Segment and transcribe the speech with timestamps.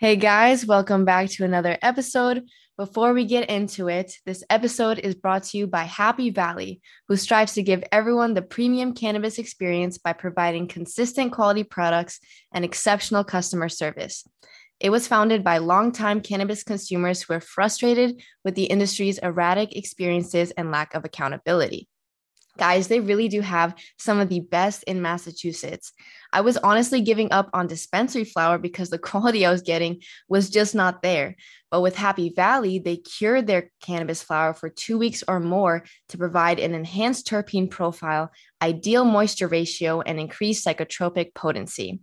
[0.00, 2.44] Hey guys, welcome back to another episode.
[2.76, 7.16] Before we get into it, this episode is brought to you by Happy Valley, who
[7.16, 12.20] strives to give everyone the premium cannabis experience by providing consistent quality products
[12.54, 14.24] and exceptional customer service.
[14.78, 20.52] It was founded by longtime cannabis consumers who are frustrated with the industry's erratic experiences
[20.52, 21.88] and lack of accountability.
[22.58, 25.92] Guys, they really do have some of the best in Massachusetts.
[26.32, 30.50] I was honestly giving up on dispensary flower because the quality I was getting was
[30.50, 31.36] just not there.
[31.70, 36.18] But with Happy Valley, they cured their cannabis flower for two weeks or more to
[36.18, 42.00] provide an enhanced terpene profile, ideal moisture ratio, and increased psychotropic potency.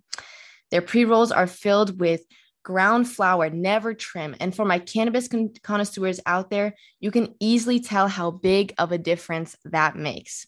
[0.72, 2.22] Their pre rolls are filled with
[2.66, 4.36] ground flower, never trim.
[4.42, 8.92] And for my cannabis con- connoisseurs out there, you can easily tell how big of
[8.92, 10.48] a difference that makes.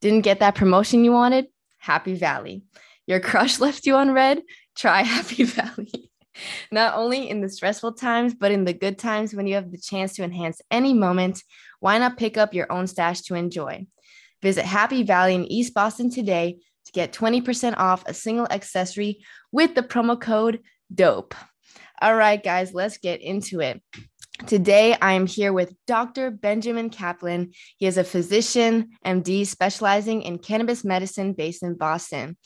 [0.00, 1.46] Didn't get that promotion you wanted?
[1.78, 2.62] Happy Valley.
[3.06, 4.42] Your crush left you on red?
[4.76, 6.10] Try Happy Valley.
[6.70, 9.78] Not only in the stressful times, but in the good times when you have the
[9.78, 11.42] chance to enhance any moment,
[11.80, 13.86] why not pick up your own stash to enjoy?
[14.42, 19.74] Visit Happy Valley in East Boston today to get 20% off a single accessory with
[19.74, 20.60] the promo code
[20.94, 21.34] DOPE.
[22.02, 23.82] All right, guys, let's get into it.
[24.44, 26.30] Today, I am here with Dr.
[26.30, 27.54] Benjamin Caplan.
[27.78, 32.36] He is a physician, MD, specializing in cannabis medicine based in Boston.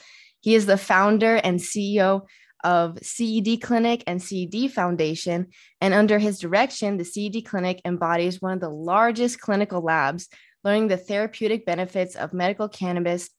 [0.41, 2.22] He is the founder and CEO
[2.62, 5.48] of CED Clinic and CED Foundation.
[5.80, 10.28] And under his direction, the CED Clinic embodies one of the largest clinical labs,
[10.62, 13.30] learning the therapeutic benefits of medical cannabis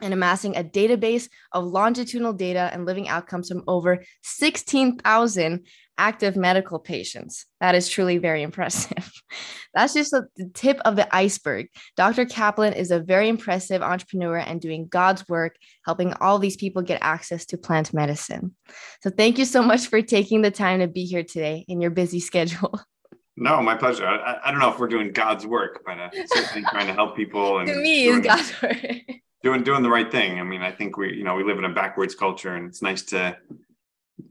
[0.00, 5.66] and amassing a database of longitudinal data and living outcomes from over 16,000
[6.00, 7.44] active medical patients.
[7.60, 9.12] That is truly very impressive.
[9.74, 11.66] That's just the tip of the iceberg.
[11.96, 12.24] Dr.
[12.24, 17.02] Caplan is a very impressive entrepreneur and doing God's work, helping all these people get
[17.02, 18.56] access to plant medicine.
[19.02, 21.90] So, thank you so much for taking the time to be here today in your
[21.90, 22.80] busy schedule.
[23.36, 24.06] No, my pleasure.
[24.06, 27.16] I, I don't know if we're doing God's work, but uh, certainly trying to help
[27.16, 27.58] people.
[27.58, 28.76] And to me, is God's work
[29.42, 30.38] doing doing the right thing.
[30.38, 32.82] I mean, I think we you know we live in a backwards culture, and it's
[32.82, 33.36] nice to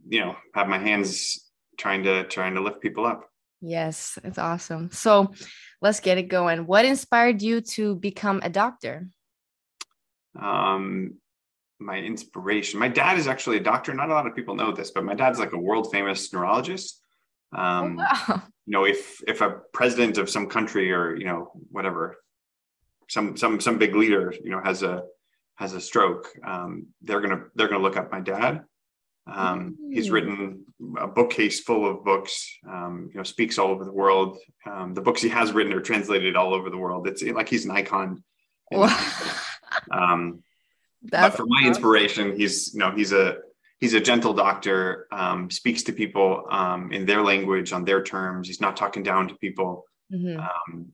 [0.07, 3.29] you know have my hands trying to trying to lift people up.
[3.61, 4.91] Yes, it's awesome.
[4.91, 5.33] So
[5.81, 6.65] let's get it going.
[6.65, 9.09] What inspired you to become a doctor?
[10.39, 11.15] Um,
[11.79, 12.79] my inspiration.
[12.79, 13.93] My dad is actually a doctor.
[13.93, 17.01] Not a lot of people know this, but my dad's like a world famous neurologist.
[17.51, 18.43] Um, oh, wow.
[18.65, 22.17] You know, if if a president of some country or you know whatever
[23.09, 25.03] some some some big leader you know has a
[25.55, 28.63] has a stroke um, they're gonna they're gonna look up my dad.
[29.27, 29.91] Um, mm-hmm.
[29.91, 30.11] he's mm.
[30.13, 30.65] written
[30.97, 34.37] a bookcase full of books um, you know speaks all over the world.
[34.65, 37.07] Um, the books he has written are translated all over the world.
[37.07, 38.23] It's like he's an icon.
[39.91, 40.43] Um,
[41.03, 43.37] but for my inspiration he's you know he's a
[43.79, 48.47] he's a gentle doctor um, speaks to people um, in their language on their terms.
[48.47, 49.85] He's not talking down to people.
[50.13, 50.39] Mm-hmm.
[50.39, 50.91] um,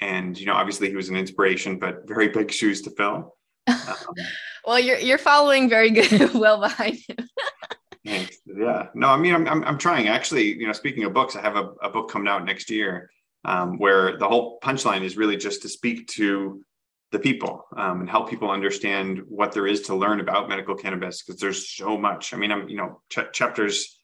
[0.00, 3.36] and you know obviously he was an inspiration but very big shoes to fill.
[3.66, 3.76] Um,
[4.66, 7.16] well you're you're following very good well behind him.
[8.06, 8.38] Thanks.
[8.46, 8.86] Yeah.
[8.94, 10.08] No i mean I'm, I'm, I'm trying.
[10.08, 13.10] Actually you know speaking of books i have a, a book coming out next year
[13.44, 16.62] um, where the whole punchline is really just to speak to
[17.10, 21.22] the people um, and help people understand what there is to learn about medical cannabis
[21.22, 22.34] because there's so much.
[22.34, 23.98] I mean i'm you know ch- chapters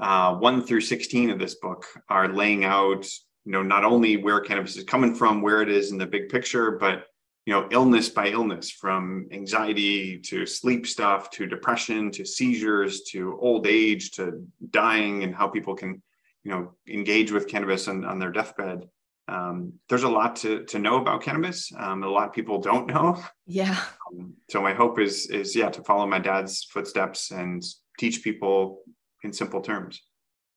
[0.00, 3.08] uh, 1 through 16 of this book are laying out
[3.48, 6.28] you know not only where cannabis is coming from where it is in the big
[6.28, 7.06] picture but
[7.46, 13.38] you know illness by illness from anxiety to sleep stuff to depression to seizures to
[13.40, 16.02] old age to dying and how people can
[16.44, 18.86] you know engage with cannabis on, on their deathbed.
[19.28, 22.86] Um, there's a lot to, to know about cannabis um, a lot of people don't
[22.86, 23.22] know.
[23.46, 23.78] Yeah.
[24.06, 27.64] Um, so my hope is is yeah to follow my dad's footsteps and
[27.98, 28.82] teach people
[29.24, 30.02] in simple terms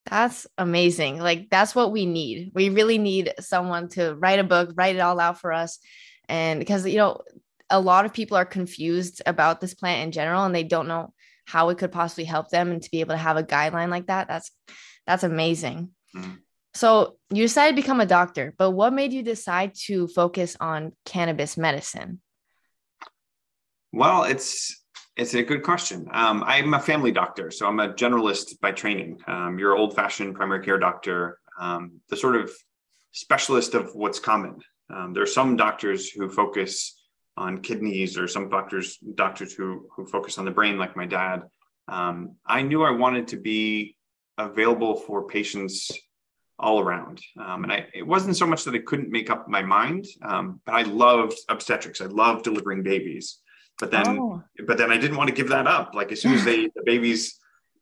[0.05, 1.19] that's amazing.
[1.19, 2.51] Like that's what we need.
[2.53, 5.79] We really need someone to write a book, write it all out for us.
[6.27, 7.21] And because you know,
[7.69, 11.13] a lot of people are confused about this plant in general and they don't know
[11.45, 14.07] how it could possibly help them and to be able to have a guideline like
[14.07, 14.51] that, that's
[15.05, 15.91] that's amazing.
[16.15, 16.33] Mm-hmm.
[16.73, 20.93] So you decided to become a doctor, but what made you decide to focus on
[21.05, 22.21] cannabis medicine?
[23.91, 24.80] Well, it's
[25.17, 26.07] it's a good question.
[26.11, 29.19] Um, I'm a family doctor, so I'm a generalist by training.
[29.27, 32.51] Um, you're old fashioned primary care doctor, um, the sort of
[33.11, 34.59] specialist of what's common.
[34.89, 36.97] Um, there are some doctors who focus
[37.37, 41.43] on kidneys, or some doctors doctors who who focus on the brain, like my dad.
[41.87, 43.97] Um, I knew I wanted to be
[44.37, 45.91] available for patients
[46.57, 47.21] all around.
[47.39, 50.61] Um, and I, it wasn't so much that I couldn't make up my mind, um,
[50.65, 52.01] but I loved obstetrics.
[52.01, 53.39] I loved delivering babies
[53.79, 54.43] but then oh.
[54.67, 56.83] but then i didn't want to give that up like as soon as they the
[56.85, 57.39] babies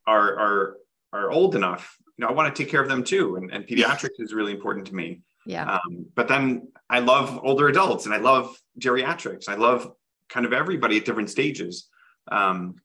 [0.07, 0.77] are are
[1.13, 3.35] are old enough, you know, I want to take care of them too.
[3.35, 5.21] And, and pediatrics is really important to me.
[5.45, 5.73] Yeah.
[5.73, 9.49] Um, but then I love older adults and I love geriatrics.
[9.49, 9.91] I love
[10.29, 11.87] kind of everybody at different stages.
[12.31, 12.75] Um,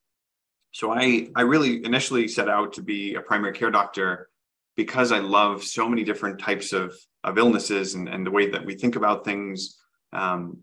[0.73, 4.29] so I I really initially set out to be a primary care doctor
[4.77, 8.65] because I love so many different types of of illnesses and, and the way that
[8.65, 9.79] we think about things.
[10.13, 10.61] Um,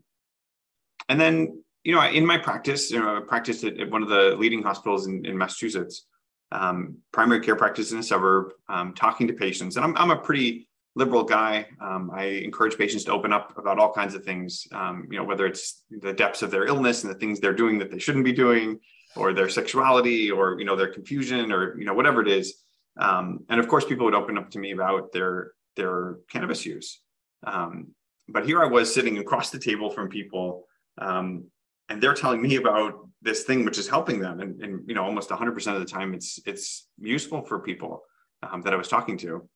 [1.07, 4.35] and then you know in my practice, you know, I practiced at, one of the
[4.37, 6.05] leading hospitals in, in Massachusetts,
[6.51, 10.17] um, primary care practice in a suburb, um, talking to patients, and I'm I'm a
[10.17, 11.65] pretty liberal guy.
[11.79, 15.23] Um, I encourage patients to open up about all kinds of things, um, you know,
[15.23, 18.25] whether it's the depths of their illness and the things they're doing that they shouldn't
[18.25, 18.79] be doing,
[19.15, 22.55] or their sexuality, or you know, their confusion, or you know, whatever it is.
[22.97, 26.99] Um, and of course, people would open up to me about their their cannabis use.
[27.43, 27.87] Um,
[28.27, 30.67] but here I was sitting across the table from people,
[30.97, 31.45] um,
[31.91, 35.03] and they're telling me about this thing which is helping them, and, and you know,
[35.03, 38.03] almost 100% of the time, it's it's useful for people
[38.43, 39.47] um, that I was talking to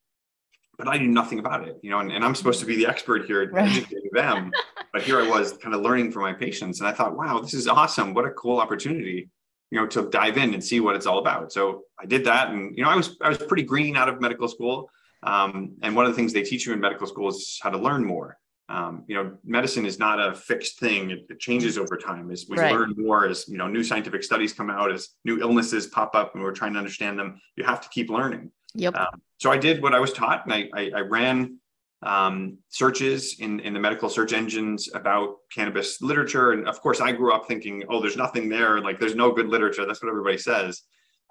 [0.77, 2.87] but I knew nothing about it, you know, and, and I'm supposed to be the
[2.87, 3.69] expert here right.
[3.69, 4.51] educating them.
[4.93, 6.79] but here I was kind of learning from my patients.
[6.79, 8.13] And I thought, wow, this is awesome.
[8.13, 9.29] What a cool opportunity,
[9.71, 11.51] you know, to dive in and see what it's all about.
[11.51, 12.49] So I did that.
[12.49, 14.89] And, you know, I was, I was pretty green out of medical school.
[15.23, 17.77] Um, and one of the things they teach you in medical school is how to
[17.77, 18.37] learn more.
[18.67, 21.11] Um, you know, medicine is not a fixed thing.
[21.11, 22.73] It, it changes over time as we right.
[22.73, 26.33] learn more, as, you know, new scientific studies come out, as new illnesses pop up
[26.33, 28.51] and we're trying to understand them, you have to keep learning.
[28.73, 28.95] Yep.
[28.95, 31.59] Um, so I did what I was taught, and I, I, I ran
[32.01, 36.51] um, searches in, in the medical search engines about cannabis literature.
[36.51, 38.81] And of course, I grew up thinking, oh, there's nothing there.
[38.81, 39.85] Like, there's no good literature.
[39.85, 40.81] That's what everybody says.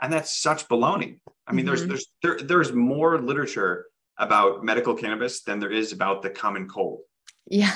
[0.00, 1.20] And that's such baloney.
[1.46, 1.66] I mean, mm-hmm.
[1.66, 3.86] there's there's there, there's more literature
[4.18, 7.00] about medical cannabis than there is about the common cold.
[7.46, 7.74] Yeah.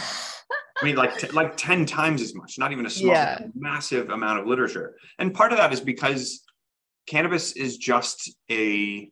[0.80, 2.58] I mean, like t- like ten times as much.
[2.58, 3.38] Not even a small, yeah.
[3.54, 4.96] massive amount of literature.
[5.18, 6.44] And part of that is because
[7.06, 9.10] cannabis is just a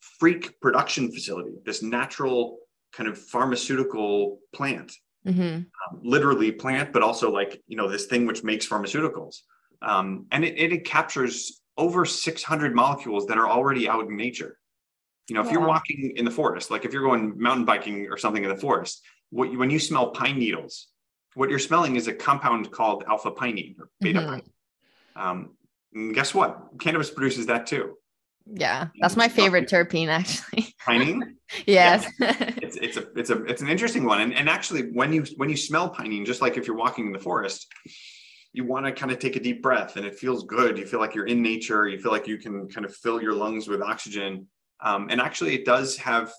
[0.00, 2.58] freak production facility, this natural
[2.92, 4.92] kind of pharmaceutical plant,
[5.26, 5.40] mm-hmm.
[5.40, 9.36] um, literally plant, but also like, you know, this thing which makes pharmaceuticals.
[9.82, 14.58] Um, and it, it, captures over 600 molecules that are already out in nature.
[15.28, 15.52] You know, if yeah.
[15.52, 18.56] you're walking in the forest, like if you're going mountain biking or something in the
[18.56, 20.88] forest, what you, when you smell pine needles,
[21.34, 24.34] what you're smelling is a compound called alpha pinene or beta mm-hmm.
[25.20, 25.54] pinene.
[26.02, 26.58] Um, guess what?
[26.80, 27.94] Cannabis produces that too.
[28.50, 30.74] Yeah, that's my favorite terpene actually.
[30.86, 31.34] Pinene.
[31.66, 32.06] yes.
[32.18, 32.34] Yeah.
[32.62, 35.50] It's it's a it's a it's an interesting one, and and actually when you when
[35.50, 37.66] you smell pinene, just like if you're walking in the forest,
[38.54, 40.78] you want to kind of take a deep breath, and it feels good.
[40.78, 41.86] You feel like you're in nature.
[41.88, 44.46] You feel like you can kind of fill your lungs with oxygen,
[44.80, 46.32] um, and actually it does have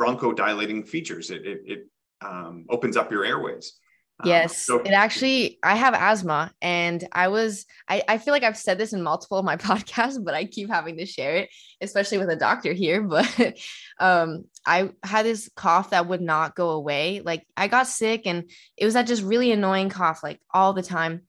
[0.00, 1.30] bronchodilating features.
[1.30, 1.86] It it, it
[2.22, 3.78] um, opens up your airways.
[4.20, 8.44] Um, yes, so- it actually, I have asthma and I was, I, I feel like
[8.44, 11.50] I've said this in multiple of my podcasts, but I keep having to share it,
[11.80, 13.02] especially with a doctor here.
[13.16, 13.58] But
[13.98, 17.20] um, I had this cough that would not go away.
[17.24, 20.82] Like I got sick and it was that just really annoying cough, like all the
[20.82, 21.22] time.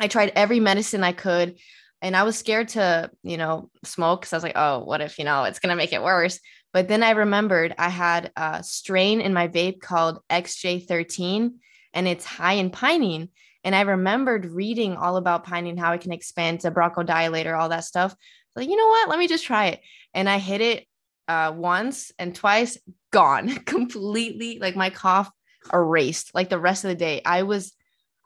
[0.00, 1.58] I tried every medicine I could
[2.00, 5.18] and I was scared to, you know, smoke because I was like, oh, what if,
[5.18, 6.40] you know, it's going to make it worse.
[6.72, 11.52] But then I remembered I had a strain in my vape called XJ13
[11.92, 13.28] and it's high in pinene.
[13.64, 17.84] And I remembered reading all about pinene, how it can expand to bronchodilator, all that
[17.84, 18.16] stuff.
[18.56, 19.08] Like, you know what?
[19.08, 19.80] Let me just try it.
[20.14, 20.86] And I hit it
[21.28, 22.78] uh, once and twice,
[23.12, 24.58] gone completely.
[24.58, 25.30] Like my cough
[25.72, 26.34] erased.
[26.34, 27.72] Like the rest of the day, I was,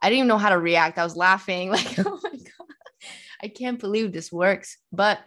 [0.01, 0.97] I didn't even know how to react.
[0.97, 3.07] I was laughing, like, oh my god,
[3.41, 4.77] I can't believe this works.
[4.91, 5.19] But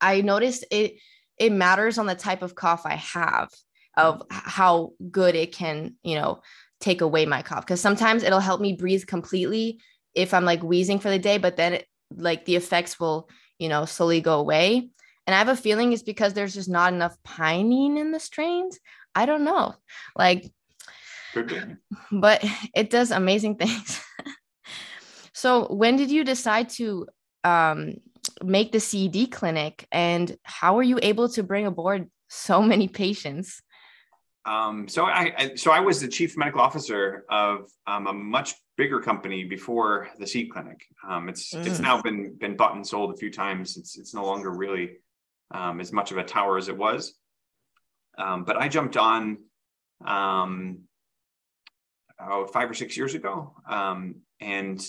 [0.00, 0.94] I noticed it.
[1.40, 3.48] It matters on the type of cough I have,
[3.96, 6.42] of how good it can, you know,
[6.80, 9.80] take away my cough because sometimes it'll help me breathe completely
[10.14, 13.28] if I'm like wheezing for the day, but then it, like the effects will,
[13.58, 14.90] you know, slowly go away.
[15.26, 18.78] And I have a feeling it's because there's just not enough pinene in the strains.
[19.14, 19.74] I don't know.
[20.16, 20.50] Like,
[22.10, 22.44] but
[22.74, 24.02] it does amazing things.
[25.32, 27.06] so, when did you decide to
[27.44, 27.94] um,
[28.42, 33.62] make the CED clinic and how were you able to bring aboard so many patients?
[34.46, 38.54] Um, so I, I, so I was the chief medical officer of um, a much
[38.76, 40.80] bigger company before the CED Clinic.
[41.06, 41.66] Um, it's mm.
[41.66, 43.76] it's now been been bought and sold a few times.
[43.76, 44.98] It's it's no longer really
[45.50, 47.14] um, as much of a tower as it was.
[48.16, 49.38] Um, but I jumped on
[50.04, 50.80] um,
[52.18, 53.54] oh, five or six years ago,
[54.40, 54.82] and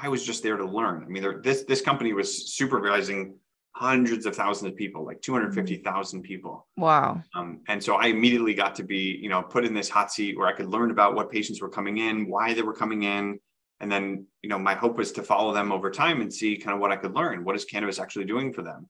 [0.00, 1.04] I was just there to learn.
[1.04, 3.34] I mean, there, this this company was supervising
[3.78, 6.66] hundreds of thousands of people, like 250,000 people.
[6.76, 7.22] Wow.
[7.36, 10.36] Um, and so I immediately got to be, you know, put in this hot seat
[10.36, 13.38] where I could learn about what patients were coming in, why they were coming in.
[13.78, 16.74] And then, you know, my hope was to follow them over time and see kind
[16.74, 17.44] of what I could learn.
[17.44, 18.88] What is cannabis actually doing for them?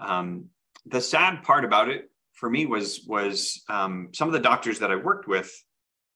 [0.00, 0.50] Um,
[0.84, 4.90] the sad part about it for me was was um, some of the doctors that
[4.90, 5.50] I worked with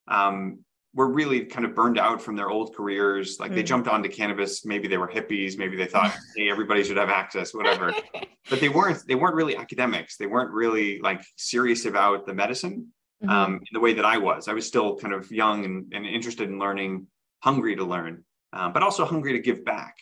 [0.09, 0.59] um,
[0.95, 3.39] were really kind of burned out from their old careers.
[3.39, 3.55] Like mm.
[3.55, 4.65] they jumped onto cannabis.
[4.65, 5.57] Maybe they were hippies.
[5.57, 7.95] Maybe they thought, hey, everybody should have access, whatever.
[8.51, 9.07] but they weren't.
[9.07, 10.17] They weren't really academics.
[10.17, 12.89] They weren't really like serious about the medicine
[13.23, 13.31] mm-hmm.
[13.31, 14.49] um, in the way that I was.
[14.49, 17.07] I was still kind of young and, and interested in learning,
[17.41, 19.97] hungry to learn, uh, but also hungry to give back.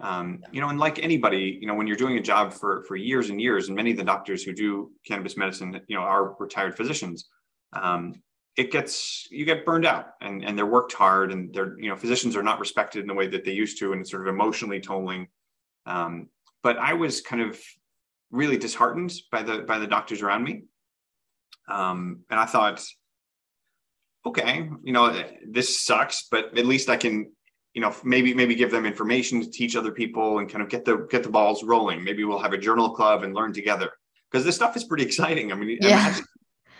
[0.00, 2.96] Um, you know, and like anybody, you know, when you're doing a job for for
[2.96, 6.34] years and years, and many of the doctors who do cannabis medicine, you know, are
[6.40, 7.28] retired physicians.
[7.72, 8.20] Um,
[8.56, 11.96] it gets you get burned out and and they're worked hard and they're you know
[11.96, 14.32] physicians are not respected in the way that they used to and it's sort of
[14.32, 15.28] emotionally tolling.
[15.86, 16.28] Um,
[16.62, 17.58] but i was kind of
[18.30, 20.64] really disheartened by the by the doctors around me.
[21.68, 22.84] Um, and i thought
[24.24, 27.32] okay you know this sucks but at least i can
[27.74, 30.84] you know maybe maybe give them information to teach other people and kind of get
[30.84, 32.04] the get the balls rolling.
[32.04, 33.90] Maybe we'll have a journal club and learn together.
[34.30, 35.52] Because this stuff is pretty exciting.
[35.52, 35.88] I mean yeah.
[35.88, 36.24] imagine,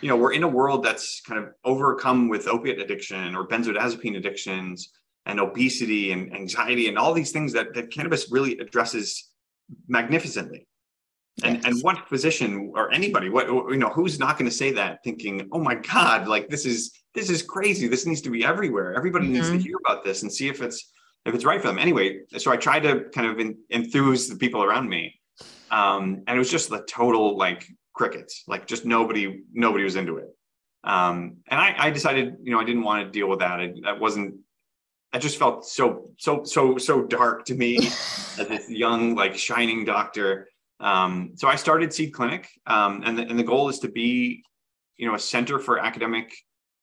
[0.02, 4.16] you know, we're in a world that's kind of overcome with opiate addiction or benzodiazepine
[4.16, 4.90] addictions
[5.26, 9.30] and obesity and anxiety and all these things that, that cannabis really addresses
[9.86, 10.66] magnificently.
[11.44, 11.64] And yes.
[11.64, 15.48] and what physician or anybody, what you know, who's not going to say that thinking,
[15.50, 17.88] oh my God, like this is this is crazy.
[17.88, 18.94] This needs to be everywhere.
[18.94, 19.34] Everybody mm-hmm.
[19.34, 19.62] needs to mm-hmm.
[19.62, 20.92] hear about this and see if it's
[21.24, 21.78] if it's right for them.
[21.78, 25.14] Anyway, so I tried to kind of enthuse the people around me.
[25.70, 28.44] Um, and it was just the total like crickets.
[28.46, 30.28] Like just nobody, nobody was into it.
[30.84, 33.60] Um, and I, I decided, you know, I didn't want to deal with that.
[33.60, 34.34] I, that wasn't.
[35.14, 39.84] I just felt so, so, so, so dark to me as this young, like shining
[39.84, 40.48] doctor.
[40.80, 44.42] Um, so I started CED Clinic, um, and the, and the goal is to be,
[44.96, 46.32] you know, a center for academic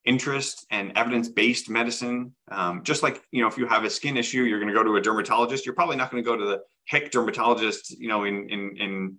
[0.06, 2.34] interest and evidence-based medicine.
[2.50, 4.84] Um, just like you know, if you have a skin issue, you're going to go
[4.84, 5.66] to a dermatologist.
[5.66, 9.18] You're probably not going to go to the hick dermatologist, you know, in in in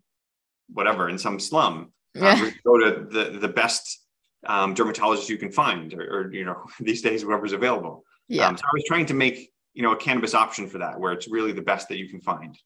[0.72, 1.92] whatever in some slum.
[2.16, 2.50] Uh, yeah.
[2.64, 4.04] Go to the the best
[4.46, 8.04] um, dermatologist you can find, or, or, you know these days whoever's available.
[8.28, 8.48] Yeah.
[8.48, 11.12] Um, so I was trying to make you know a cannabis option for that, where
[11.12, 12.56] it's really the best that you can find.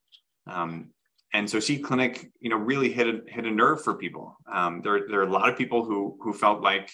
[0.46, 0.90] Um,
[1.34, 4.36] and so CED Clinic, you know, really hit a hit a nerve for people.
[4.50, 6.90] Um, there there are a lot of people who who felt like,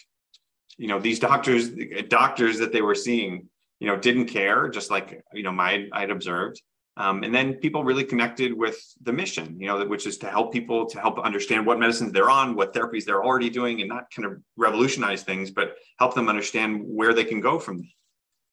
[0.78, 1.70] you know, these doctors
[2.08, 3.48] doctors that they were seeing,
[3.80, 6.60] you know, didn't care, just like you know my I'd observed.
[6.96, 10.52] Um, and then people really connected with the mission, you know, which is to help
[10.52, 14.10] people to help understand what medicines they're on, what therapies they're already doing, and not
[14.14, 17.88] kind of revolutionize things, but help them understand where they can go from.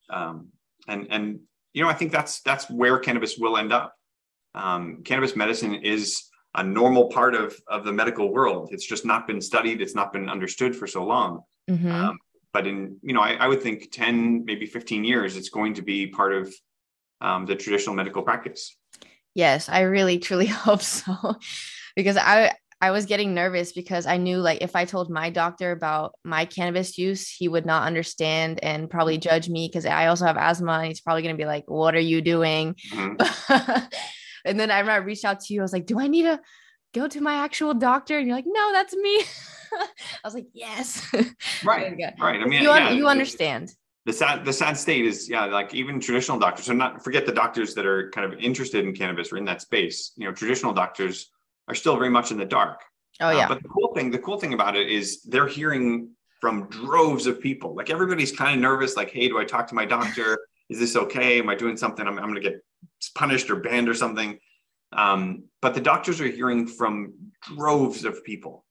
[0.09, 0.49] Um,
[0.87, 1.39] and and
[1.73, 3.95] you know, I think that's that's where cannabis will end up.
[4.55, 8.69] Um, cannabis medicine is a normal part of of the medical world.
[8.71, 9.81] It's just not been studied.
[9.81, 11.41] It's not been understood for so long.
[11.69, 11.91] Mm-hmm.
[11.91, 12.19] Um,
[12.53, 15.81] but in you know, I, I would think ten, maybe fifteen years, it's going to
[15.81, 16.53] be part of
[17.21, 18.75] um, the traditional medical practice.
[19.33, 21.35] Yes, I really truly hope so,
[21.95, 25.71] because I I was getting nervous because I knew like if I told my doctor
[25.71, 30.25] about my cannabis use, he would not understand and probably judge me because I also
[30.25, 30.73] have asthma.
[30.73, 33.85] And he's probably gonna be like, "What are you doing?" Mm-hmm.
[34.45, 35.61] and then I remember I reached out to you.
[35.61, 36.39] I was like, "Do I need to
[36.93, 39.23] go to my actual doctor?" And you're like, "No, that's me."
[39.73, 39.87] I
[40.23, 41.11] was like, "Yes."
[41.63, 41.97] Right.
[42.19, 42.41] right.
[42.41, 43.73] I mean, you, yeah, you understand
[44.07, 47.31] the sad the sad state is yeah like even traditional doctors so not forget the
[47.31, 50.13] doctors that are kind of interested in cannabis or in that space.
[50.15, 51.29] You know traditional doctors
[51.67, 52.81] are still very much in the dark.
[53.19, 53.45] Oh yeah.
[53.45, 57.27] Uh, but the cool thing the cool thing about it is they're hearing from droves
[57.27, 57.75] of people.
[57.75, 60.39] Like everybody's kind of nervous like hey do i talk to my doctor?
[60.69, 61.39] Is this okay?
[61.39, 62.05] Am i doing something?
[62.05, 62.61] I'm, I'm going to get
[63.15, 64.37] punished or banned or something.
[64.91, 68.65] Um, but the doctors are hearing from droves of people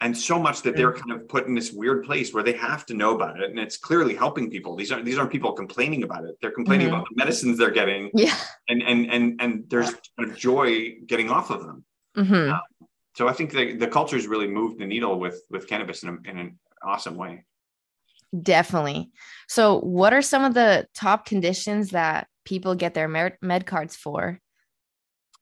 [0.00, 2.84] and so much that they're kind of put in this weird place where they have
[2.86, 4.76] to know about it and it's clearly helping people.
[4.76, 6.36] These aren't these aren't people complaining about it.
[6.40, 6.96] They're complaining mm-hmm.
[6.96, 8.36] about the medicines they're getting yeah.
[8.68, 11.84] and and and and there's kind of joy getting off of them.
[12.16, 12.52] Mm-hmm.
[12.52, 12.58] uh,
[13.14, 16.08] so i think the, the culture has really moved the needle with with cannabis in,
[16.08, 17.44] a, in an awesome way.
[18.42, 19.10] Definitely.
[19.48, 23.96] So what are some of the top conditions that people get their med, med cards
[23.96, 24.40] for?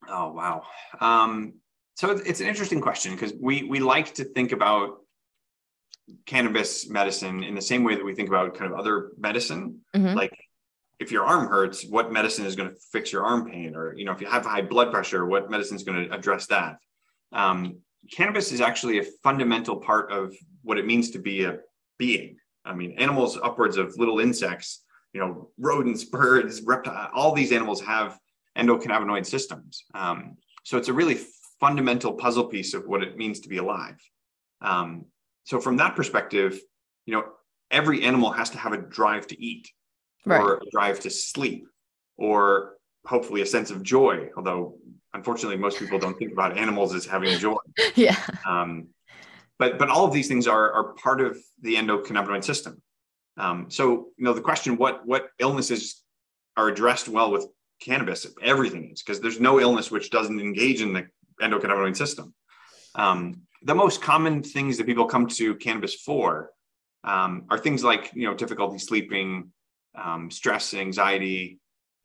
[0.09, 0.63] Oh wow.
[1.01, 1.55] Um
[1.95, 4.99] so it's an interesting question because we we like to think about
[6.27, 9.81] cannabis medicine in the same way that we think about kind of other medicine.
[9.95, 10.17] Mm-hmm.
[10.17, 10.37] Like
[10.99, 13.75] if your arm hurts, what medicine is going to fix your arm pain?
[13.77, 16.47] Or you know, if you have high blood pressure, what medicine is going to address
[16.47, 16.77] that?
[17.33, 17.79] Um,
[18.13, 21.59] cannabis is actually a fundamental part of what it means to be a
[21.99, 22.37] being.
[22.65, 24.83] I mean, animals upwards of little insects,
[25.13, 28.19] you know, rodents, birds, reptiles, all these animals have
[28.57, 29.85] endocannabinoid systems.
[29.95, 31.19] Um, so it's a really
[31.65, 33.99] fundamental puzzle piece of what it means to be alive.
[34.61, 35.07] Um,
[35.45, 36.61] so from that perspective,
[37.07, 37.25] you know,
[37.71, 39.71] every animal has to have a drive to eat
[40.27, 40.43] right.
[40.43, 41.67] or a drive to sleep
[42.19, 42.75] or
[43.07, 44.77] hopefully a sense of joy, although
[45.15, 47.57] unfortunately most people don't think about animals as having joy.
[47.95, 48.19] yeah.
[48.47, 48.89] Um,
[49.59, 52.83] but but all of these things are are part of the endocannabinoid system.
[53.39, 56.03] Um, so you know the question what what illnesses
[56.59, 57.47] are addressed well with
[57.81, 58.27] cannabis?
[58.43, 61.07] Everything is because there's no illness which doesn't engage in the
[61.41, 62.35] endocannabinoid system.
[62.95, 66.51] Um, the most common things that people come to cannabis for
[67.03, 69.51] um, are things like you know difficulty sleeping,
[69.95, 71.59] um, stress, anxiety,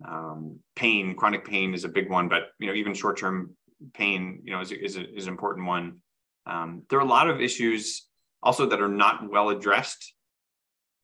[0.07, 1.15] um, pain.
[1.15, 3.55] Chronic pain is a big one, but you know even short term
[3.93, 5.99] pain you know is is, a, is an important one.
[6.45, 8.07] Um, there are a lot of issues
[8.41, 10.13] also that are not well addressed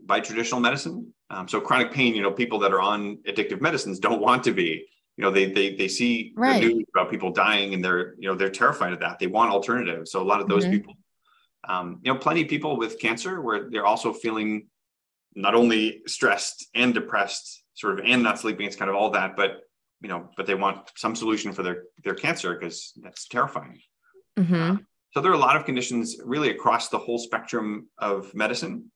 [0.04, 1.14] by traditional medicine.
[1.30, 4.52] Um, so chronic pain, you know, people that are on addictive medicines don't want to
[4.52, 4.88] be.
[5.18, 6.62] You know, they they they see right.
[6.62, 9.20] the news about people dying and they're you know they're terrified of that.
[9.20, 10.12] They want alternatives.
[10.12, 10.74] So a lot of those mm-hmm.
[10.74, 10.94] people,
[11.68, 14.68] um, you know, plenty of people with cancer where they're also feeling
[15.34, 18.66] not only stressed and depressed, sort of, and not sleeping.
[18.66, 19.62] It's kind of all that, but
[20.02, 23.80] you know, but they want some solution for their their cancer because that's terrifying.
[24.38, 24.72] Mm-hmm.
[24.72, 24.78] Uh,
[25.12, 28.92] so there are a lot of conditions really across the whole spectrum of medicine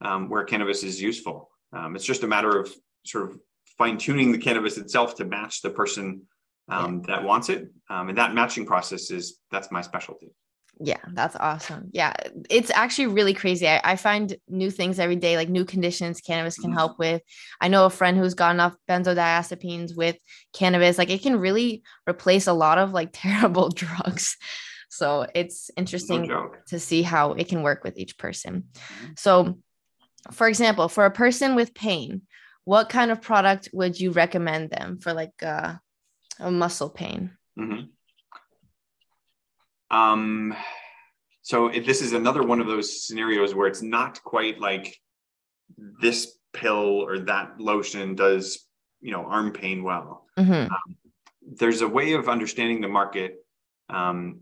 [0.00, 1.50] um, where cannabis is useful.
[1.72, 2.72] Um, it's just a matter of
[3.04, 3.40] sort of
[3.78, 6.22] fine tuning the cannabis itself to match the person
[6.68, 7.16] um, yeah.
[7.16, 7.70] that wants it.
[7.90, 10.30] Um, and that matching process is that's my specialty.
[10.80, 11.90] Yeah, that's awesome.
[11.92, 12.14] Yeah,
[12.50, 13.68] it's actually really crazy.
[13.68, 16.78] I, I find new things every day, like new conditions cannabis can mm-hmm.
[16.78, 17.22] help with.
[17.60, 20.16] I know a friend who's gotten off benzodiazepines with
[20.52, 20.98] cannabis.
[20.98, 24.36] Like it can really replace a lot of like terrible drugs.
[24.88, 28.64] So it's interesting no to see how it can work with each person.
[28.74, 29.12] Mm-hmm.
[29.16, 29.58] So,
[30.32, 32.22] for example, for a person with pain,
[32.64, 35.74] what kind of product would you recommend them for like uh,
[36.40, 37.30] a muscle pain?
[37.58, 37.84] Mm-hmm.
[39.96, 40.54] Um,
[41.42, 44.98] so if this is another one of those scenarios where it's not quite like
[46.00, 48.66] this pill or that lotion does,
[49.00, 50.26] you know, arm pain well.
[50.38, 50.72] Mm-hmm.
[50.72, 50.96] Um,
[51.46, 53.44] there's a way of understanding the market
[53.90, 54.40] um,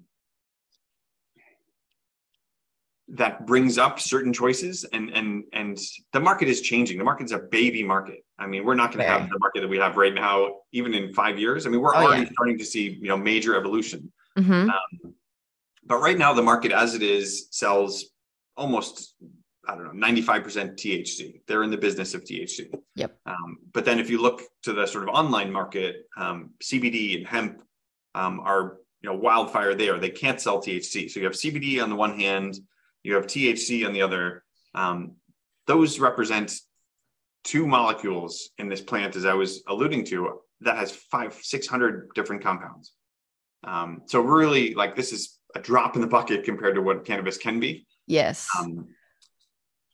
[3.12, 5.78] that brings up certain choices and and and
[6.12, 6.98] the market is changing.
[6.98, 8.24] The market's a baby market.
[8.38, 10.94] I mean we're not going to have the market that we have right now even
[10.94, 11.66] in five years.
[11.66, 12.30] I mean we're oh, already yeah.
[12.32, 14.10] starting to see you know major evolution.
[14.38, 14.70] Mm-hmm.
[14.70, 15.14] um,
[15.84, 18.06] but right now the market as it is sells
[18.56, 19.14] almost
[19.68, 20.32] i don't know 95%
[20.74, 23.14] thc they're in the business of thc yep.
[23.26, 27.26] Um, but then if you look to the sort of online market um, cbd and
[27.26, 27.62] hemp
[28.14, 29.98] um, are you know wildfire there.
[29.98, 32.58] They can't sell thc so you have cbd on the one hand
[33.02, 34.44] you have THC on the other.
[34.74, 35.16] Um,
[35.66, 36.54] those represent
[37.44, 42.42] two molecules in this plant, as I was alluding to, that has five, 600 different
[42.42, 42.92] compounds.
[43.64, 47.38] Um, so really, like this is a drop in the bucket compared to what cannabis
[47.38, 47.86] can be.
[48.06, 48.48] Yes.
[48.58, 48.88] Um,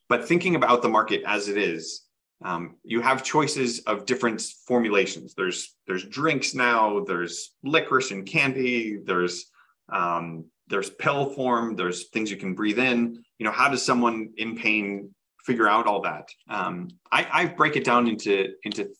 [0.08, 2.02] but thinking about the market as it is,
[2.44, 5.34] um, you have choices of different formulations.
[5.34, 7.04] There's there's drinks now.
[7.04, 8.98] There's licorice and candy.
[9.04, 9.46] There's
[9.92, 13.22] um, there's pill form there's things you can breathe in.
[13.38, 16.28] You know how does someone in pain figure out all that?
[16.48, 18.90] Um, I, I break it down into into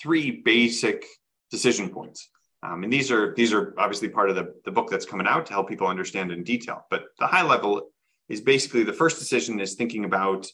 [0.00, 1.04] three basic
[1.50, 2.28] decision points.
[2.62, 5.46] Um, and these are these are obviously part of the, the book that's coming out
[5.46, 6.86] to help people understand in detail.
[6.90, 7.90] But the high level
[8.28, 10.46] is basically the first decision is thinking about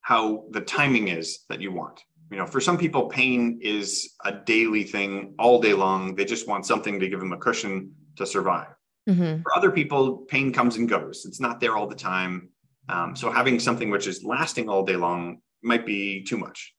[0.00, 2.02] how the timing is that you want.
[2.30, 6.14] You know for some people pain is a daily thing all day long.
[6.14, 8.74] They just want something to give them a cushion to survive.
[9.08, 9.42] Mm-hmm.
[9.42, 11.24] For other people, pain comes and goes.
[11.24, 12.50] It's not there all the time.
[12.88, 16.74] Um, so having something which is lasting all day long might be too much.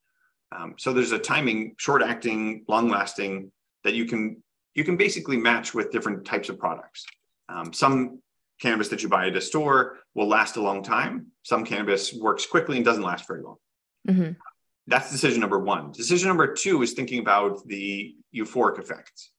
[0.51, 3.51] Um, so there's a timing, short acting, long lasting
[3.83, 4.41] that you can
[4.75, 7.05] you can basically match with different types of products.
[7.49, 8.21] Um, some
[8.61, 11.27] cannabis that you buy at a store will last a long time.
[11.43, 13.55] Some cannabis works quickly and doesn't last very long.
[14.07, 14.31] Mm-hmm.
[14.87, 15.91] That's decision number one.
[15.91, 19.31] Decision number two is thinking about the euphoric effects.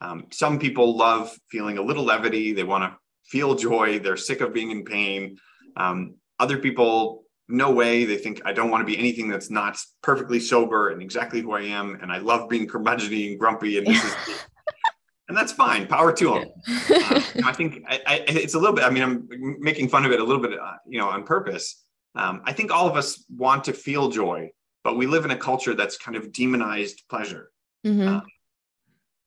[0.00, 2.52] Um, some people love feeling a little levity.
[2.52, 3.98] They want to feel joy.
[3.98, 5.38] They're sick of being in pain.
[5.76, 8.04] Um, other people, no way.
[8.04, 11.52] They think I don't want to be anything that's not perfectly sober and exactly who
[11.52, 11.98] I am.
[12.00, 13.78] And I love being curmudgeony and grumpy.
[13.78, 14.14] And this is,
[15.28, 15.86] and that's fine.
[15.86, 16.44] Power to them.
[16.68, 18.84] Uh, I think I, I, it's a little bit.
[18.84, 19.28] I mean, I'm
[19.60, 21.82] making fun of it a little bit, uh, you know, on purpose.
[22.14, 24.50] Um, I think all of us want to feel joy,
[24.82, 27.50] but we live in a culture that's kind of demonized pleasure.
[27.86, 28.08] Mm-hmm.
[28.08, 28.22] Um,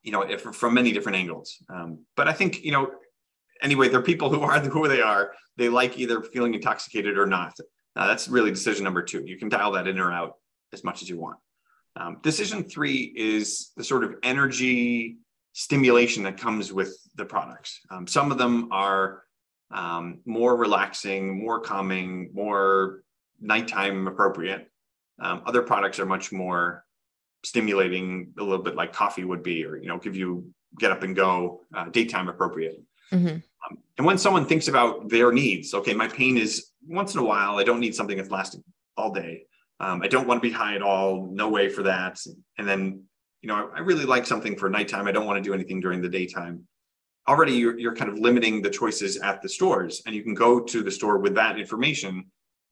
[0.04, 1.58] you know, if, from many different angles.
[1.70, 2.92] Um, but I think, you know,
[3.62, 5.34] anyway, there are people who are who they are.
[5.58, 7.54] They like either feeling intoxicated or not.
[7.96, 9.24] Uh, that's really decision number two.
[9.26, 10.36] You can dial that in or out
[10.74, 11.38] as much as you want.
[11.96, 15.18] Um, decision three is the sort of energy
[15.54, 17.80] stimulation that comes with the products.
[17.92, 19.24] Um, some of them are
[19.72, 23.04] um, more relaxing, more calming, more
[23.40, 24.72] nighttime appropriate.
[25.22, 26.84] Um, other products are much more
[27.44, 31.04] stimulating a little bit like coffee would be, or you know, give you get up
[31.04, 32.82] and go, uh, daytime appropriate.
[33.12, 33.28] Mm-hmm.
[33.28, 37.24] Um, and when someone thinks about their needs, okay, my pain is once in a
[37.24, 37.58] while.
[37.58, 38.64] I don't need something that's lasting
[38.98, 39.46] all day.
[39.80, 41.28] Um, I don't want to be high at all.
[41.32, 42.20] No way for that.
[42.58, 43.04] And then,
[43.42, 45.08] you know, I, I really like something for nighttime.
[45.08, 46.68] I don't want to do anything during the daytime.
[47.28, 50.60] Already, you're, you're kind of limiting the choices at the stores, and you can go
[50.60, 52.26] to the store with that information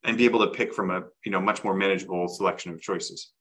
[0.04, 3.32] and be able to pick from a you know much more manageable selection of choices.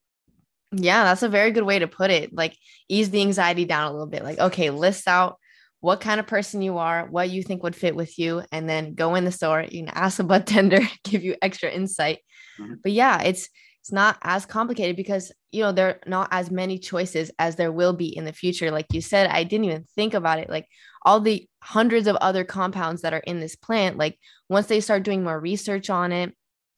[0.71, 2.33] Yeah, that's a very good way to put it.
[2.33, 2.57] Like
[2.87, 4.23] ease the anxiety down a little bit.
[4.23, 5.37] Like, okay, list out
[5.81, 8.93] what kind of person you are, what you think would fit with you, and then
[8.93, 9.61] go in the store.
[9.61, 12.19] You can ask a budtender, give you extra insight.
[12.59, 12.75] Mm-hmm.
[12.83, 13.49] But yeah, it's
[13.81, 17.71] it's not as complicated because you know there are not as many choices as there
[17.71, 18.71] will be in the future.
[18.71, 20.49] Like you said, I didn't even think about it.
[20.49, 20.67] Like
[21.03, 25.03] all the hundreds of other compounds that are in this plant, like once they start
[25.03, 26.33] doing more research on it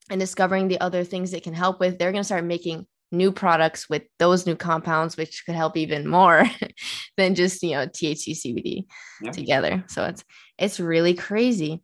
[0.10, 3.32] and discovering the other things it can help with, they're going to start making new
[3.32, 6.50] products with those new compounds, which could help even more
[7.18, 8.86] than just, you know, THC CBD
[9.22, 9.32] yeah.
[9.32, 9.84] together.
[9.88, 10.24] So it's,
[10.58, 11.82] it's really crazy.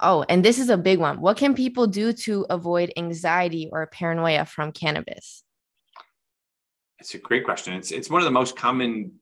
[0.00, 1.20] Oh, and this is a big one.
[1.20, 5.44] What can people do to avoid anxiety or paranoia from cannabis?
[6.98, 7.74] It's a great question.
[7.74, 9.12] It's, it's one of the most common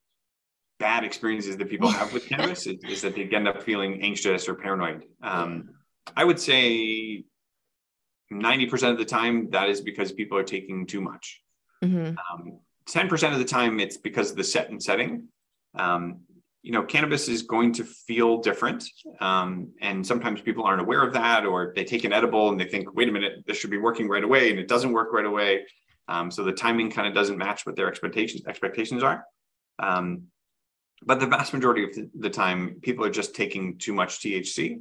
[0.79, 4.49] bad experiences that people have with cannabis is, is, that they end up feeling anxious
[4.49, 5.05] or paranoid.
[5.23, 5.71] Um,
[6.17, 7.25] I would say
[8.33, 11.43] 90% of the time that is because people are taking too much.
[11.83, 12.17] Mm-hmm.
[12.33, 15.29] Um, 10% of the time, it's because of the set and setting.
[15.75, 16.21] Um,
[16.63, 18.85] you know, cannabis is going to feel different.
[19.21, 22.65] Um, and sometimes people aren't aware of that, or they take an edible and they
[22.65, 24.51] think, wait a minute, this should be working right away.
[24.51, 25.67] And it doesn't work right away.
[26.09, 29.25] Um, so the timing kind of doesn't match what their expectations expectations are.
[29.79, 30.25] Um,
[31.05, 34.81] but the vast majority of the time, people are just taking too much THC.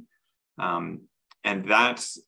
[0.58, 1.02] Um,
[1.44, 2.18] and that's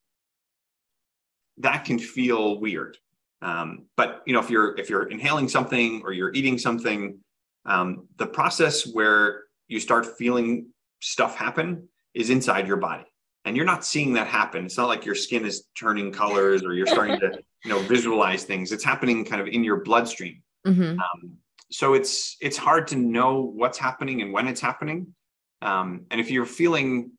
[1.59, 2.97] that can feel weird.
[3.42, 7.18] Um, but you know, if you're if you're inhaling something or you're eating something,
[7.64, 10.66] um, the process where you start feeling
[11.00, 13.07] stuff happen is inside your body,
[13.44, 14.66] and you're not seeing that happen.
[14.66, 18.44] It's not like your skin is turning colors or you're starting to you know visualize
[18.44, 18.72] things.
[18.72, 20.42] It's happening kind of in your bloodstream.
[20.66, 20.98] Mm-hmm.
[21.00, 21.38] Um,
[21.70, 25.14] so it's it's hard to know what's happening and when it's happening.
[25.62, 27.12] Um, and if you're feeling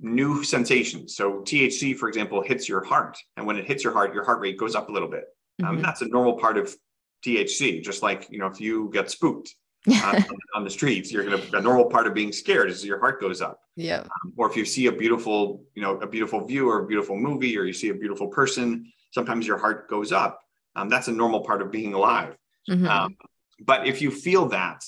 [0.00, 4.12] new sensations, so THC, for example, hits your heart, and when it hits your heart,
[4.12, 5.24] your heart rate goes up a little bit.
[5.64, 5.82] Um, mm-hmm.
[5.82, 6.74] that's a normal part of
[7.24, 7.82] THC.
[7.82, 9.54] Just like you know, if you get spooked
[9.90, 10.22] uh,
[10.54, 13.40] on, the streets, you're gonna a normal part of being scared is your heart goes
[13.40, 13.60] up.
[13.76, 14.00] Yeah.
[14.00, 17.16] Um, or if you see a beautiful, you know, a beautiful view or a beautiful
[17.16, 20.40] movie, or you see a beautiful person, sometimes your heart goes up.
[20.76, 22.36] Um, that's a normal part of being alive.
[22.68, 22.86] Mm-hmm.
[22.86, 23.16] Um,
[23.60, 24.84] but if you feel that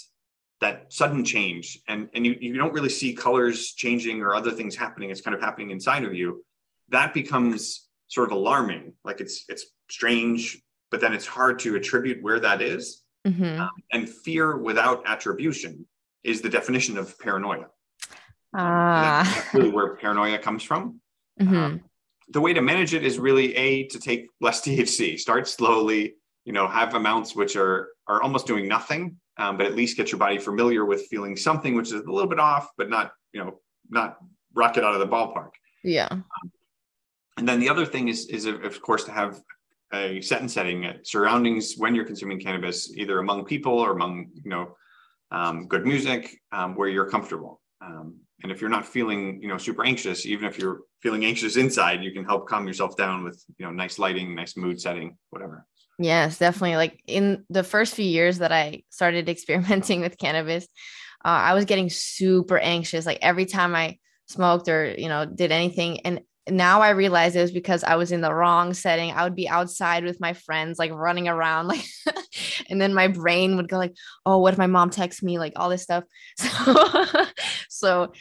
[0.60, 4.74] that sudden change and and you, you don't really see colors changing or other things
[4.74, 6.44] happening it's kind of happening inside of you
[6.88, 7.83] that becomes
[8.14, 12.62] sort of alarming like it's it's strange but then it's hard to attribute where that
[12.62, 13.02] is.
[13.26, 13.60] Mm-hmm.
[13.62, 15.86] Um, and fear without attribution
[16.22, 17.66] is the definition of paranoia.
[18.54, 19.22] Ah.
[19.24, 21.00] That's really where paranoia comes from.
[21.40, 21.56] Mm-hmm.
[21.56, 21.80] Um,
[22.28, 25.18] the way to manage it is really a to take less THC.
[25.18, 26.14] Start slowly.
[26.44, 30.12] You know, have amounts which are are almost doing nothing, um, but at least get
[30.12, 33.42] your body familiar with feeling something which is a little bit off, but not you
[33.42, 33.58] know
[33.90, 34.18] not
[34.54, 35.50] rocket out of the ballpark.
[35.82, 36.06] Yeah.
[36.08, 36.24] Um,
[37.36, 39.40] and then the other thing is is of course to have
[39.92, 44.76] a setting, uh, surroundings when you're consuming cannabis, either among people or among you know
[45.30, 47.60] um, good music, um, where you're comfortable.
[47.80, 51.56] Um, and if you're not feeling you know super anxious, even if you're feeling anxious
[51.56, 55.16] inside, you can help calm yourself down with you know nice lighting, nice mood setting,
[55.30, 55.66] whatever.
[55.98, 56.76] Yes, definitely.
[56.76, 60.64] Like in the first few years that I started experimenting with cannabis,
[61.24, 63.06] uh, I was getting super anxious.
[63.06, 67.42] Like every time I smoked or you know did anything, and now I realize it
[67.42, 69.10] was because I was in the wrong setting.
[69.12, 71.84] I would be outside with my friends, like running around, like,
[72.68, 73.94] and then my brain would go like,
[74.26, 76.04] "Oh, what if my mom texts me?" Like all this stuff.
[76.36, 77.26] So,
[77.68, 78.12] so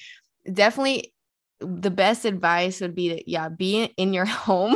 [0.52, 1.14] definitely,
[1.60, 4.76] the best advice would be to yeah, be in your home,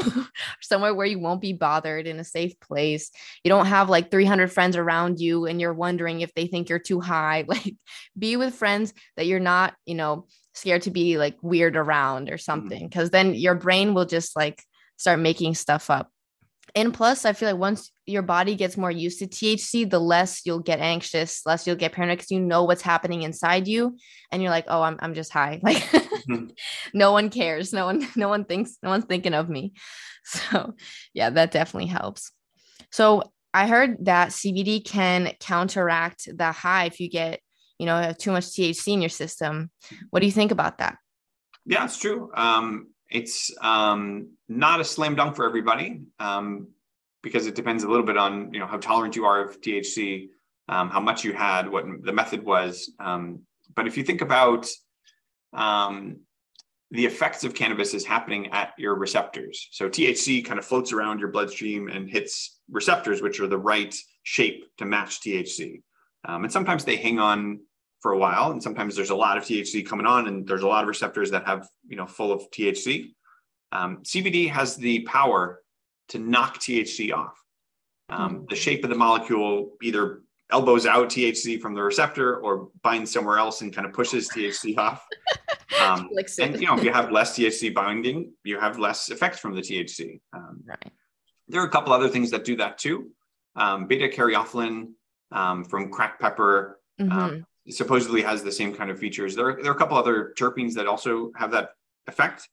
[0.61, 3.11] somewhere where you won't be bothered, in a safe place.
[3.43, 6.79] You don't have like 300 friends around you, and you're wondering if they think you're
[6.79, 7.45] too high.
[7.47, 7.75] Like,
[8.17, 12.33] be with friends that you're not, you know, scared to be like weird around or
[12.33, 12.39] mm-hmm.
[12.39, 14.63] something because then your brain will just like
[14.97, 16.09] start making stuff up.
[16.75, 20.45] And plus i feel like once your body gets more used to thc the less
[20.45, 23.97] you'll get anxious less you'll get paranoid because you know what's happening inside you
[24.31, 25.59] and you're like oh i'm, I'm just high.
[25.63, 26.47] Like mm-hmm.
[26.93, 27.71] no one cares.
[27.71, 29.73] No one no one thinks no one's thinking of me.
[30.25, 30.75] So
[31.13, 32.31] yeah that definitely helps.
[32.91, 37.39] So i heard that cbd can counteract the high if you get
[37.79, 39.69] you know have too much THC in your system.
[40.09, 40.97] What do you think about that?
[41.65, 42.31] Yeah, it's true.
[42.33, 46.01] Um, it's um, not a slam dunk for everybody.
[46.19, 46.67] Um,
[47.27, 50.29] because it depends a little bit on you know how tolerant you are of THC,
[50.69, 52.91] um, how much you had, what the method was.
[52.99, 53.41] Um,
[53.75, 54.67] but if you think about
[55.53, 56.21] um,
[56.91, 59.67] the effects of cannabis is happening at your receptors.
[59.71, 63.93] So THC kind of floats around your bloodstream and hits receptors, which are the right
[64.23, 65.81] shape to match THC.
[66.27, 67.61] Um, and sometimes they hang on
[68.01, 70.67] for a while, and sometimes there's a lot of THC coming on, and there's a
[70.67, 73.13] lot of receptors that have you know full of THC.
[73.71, 75.61] Um, CBD has the power
[76.09, 77.41] to knock THC off.
[78.09, 78.45] Um, mm-hmm.
[78.49, 83.37] The shape of the molecule either elbows out THC from the receptor or binds somewhere
[83.37, 85.05] else and kind of pushes THC off.
[85.81, 86.09] Um,
[86.39, 89.61] and you know, if you have less THC binding, you have less effects from the
[89.61, 90.21] THC.
[90.33, 90.91] Um, right.
[91.49, 93.09] There are a couple other things that do that too.
[93.55, 94.91] Um, beta caryophyllene
[95.31, 97.71] um, from cracked pepper um, mm-hmm.
[97.71, 99.35] supposedly has the same kind of features.
[99.35, 101.69] There are, there are a couple other terpenes that also have that
[102.07, 102.47] effect.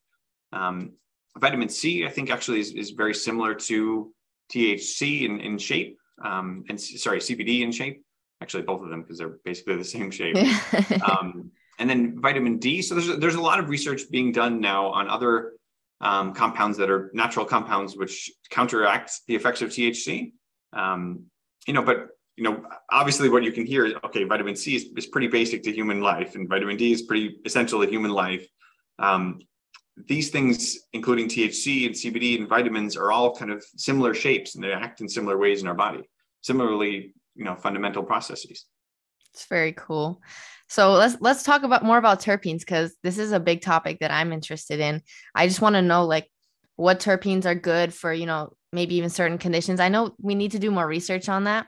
[0.52, 0.92] Um,
[1.38, 4.12] vitamin C, I think, actually is, is very similar to
[4.52, 8.02] THC in, in shape, um, and sorry, CBD in shape.
[8.40, 10.37] Actually, both of them because they're basically the same shape.
[11.08, 12.82] um, and then vitamin D.
[12.82, 15.54] So there's there's a lot of research being done now on other
[16.00, 20.32] um, compounds that are natural compounds which counteract the effects of THC.
[20.72, 21.24] Um,
[21.66, 24.24] you know, but you know, obviously, what you can hear is okay.
[24.24, 27.80] Vitamin C is, is pretty basic to human life, and vitamin D is pretty essential
[27.80, 28.46] to human life.
[28.98, 29.40] Um,
[29.96, 34.64] these things, including THC and CBD and vitamins, are all kind of similar shapes and
[34.64, 36.02] they act in similar ways in our body.
[36.42, 38.66] Similarly, you know, fundamental processes.
[39.32, 40.20] It's very cool.
[40.68, 44.10] So let's let's talk about more about terpenes because this is a big topic that
[44.10, 45.02] I'm interested in.
[45.34, 46.28] I just want to know like
[46.76, 49.78] what terpenes are good for, you know, maybe even certain conditions.
[49.78, 51.66] I know we need to do more research on that,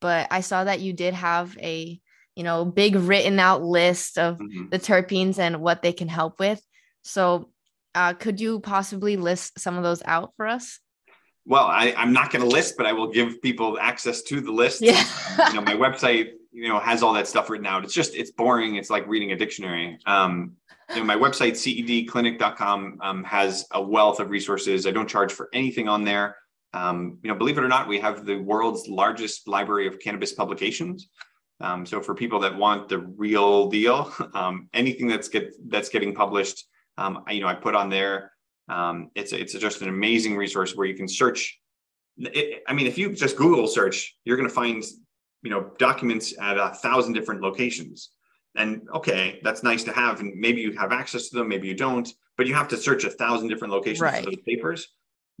[0.00, 2.00] but I saw that you did have a,
[2.34, 4.68] you know, big written out list of mm-hmm.
[4.70, 6.60] the terpenes and what they can help with.
[7.02, 7.50] So
[7.94, 10.80] uh, could you possibly list some of those out for us?
[11.46, 14.50] Well, I, am not going to list, but I will give people access to the
[14.50, 14.82] list.
[14.82, 15.02] Yeah.
[15.48, 17.84] you know, my website, you know, has all that stuff written out.
[17.84, 18.74] It's just, it's boring.
[18.74, 19.98] It's like reading a dictionary.
[20.06, 20.56] Um,
[20.90, 24.86] you know, my website, cedclinic.com, um, has a wealth of resources.
[24.86, 26.36] I don't charge for anything on there.
[26.72, 30.32] Um, you know, believe it or not, we have the world's largest library of cannabis
[30.32, 31.08] publications.
[31.60, 36.14] Um, so for people that want the real deal, um, anything that's get that's getting
[36.14, 36.64] published
[36.98, 38.32] um, I, you know, I put on there.
[38.68, 41.58] Um, it's it's just an amazing resource where you can search.
[42.18, 44.82] It, I mean, if you just Google search, you're going to find
[45.42, 48.10] you know documents at a thousand different locations.
[48.56, 51.74] And okay, that's nice to have, and maybe you have access to them, maybe you
[51.74, 54.24] don't, but you have to search a thousand different locations right.
[54.24, 54.88] for those papers.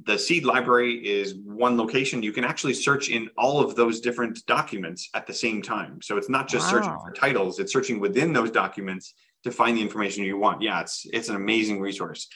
[0.04, 2.22] The seed library is one location.
[2.22, 6.00] You can actually search in all of those different documents at the same time.
[6.02, 6.72] So it's not just wow.
[6.72, 10.60] searching for titles; it's searching within those documents to find the information you want.
[10.60, 12.28] Yeah, it's it's an amazing resource.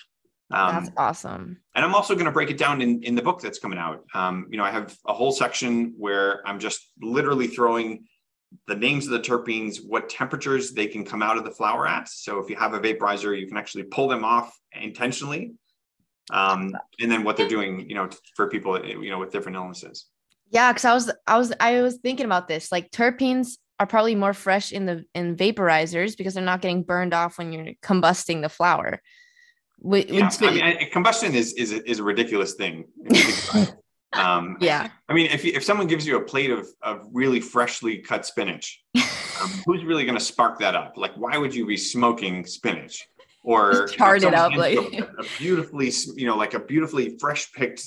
[0.52, 1.58] Um, that's awesome.
[1.74, 4.04] And I'm also going to break it down in, in the book that's coming out.
[4.14, 8.04] Um, you know, I have a whole section where I'm just literally throwing
[8.66, 12.08] the names of the terpenes, what temperatures they can come out of the flower at.
[12.08, 15.52] So if you have a vaporizer, you can actually pull them off intentionally.
[16.32, 20.06] Um, and then what they're doing, you know, for people, you know, with different illnesses.
[20.50, 22.72] Yeah, because I was, I was, I was thinking about this.
[22.72, 27.14] Like terpenes are probably more fresh in the in vaporizers because they're not getting burned
[27.14, 29.00] off when you're combusting the flower.
[29.82, 32.84] yeah, I mean, I, combustion is is a, is a ridiculous thing.
[34.12, 34.88] um, yeah.
[35.08, 38.82] I mean, if if someone gives you a plate of of really freshly cut spinach,
[38.96, 40.94] um, who's really going to spark that up?
[40.96, 43.08] Like, why would you be smoking spinach?
[43.42, 47.82] Or chart it up like a, a beautifully, you know, like a beautifully fresh picked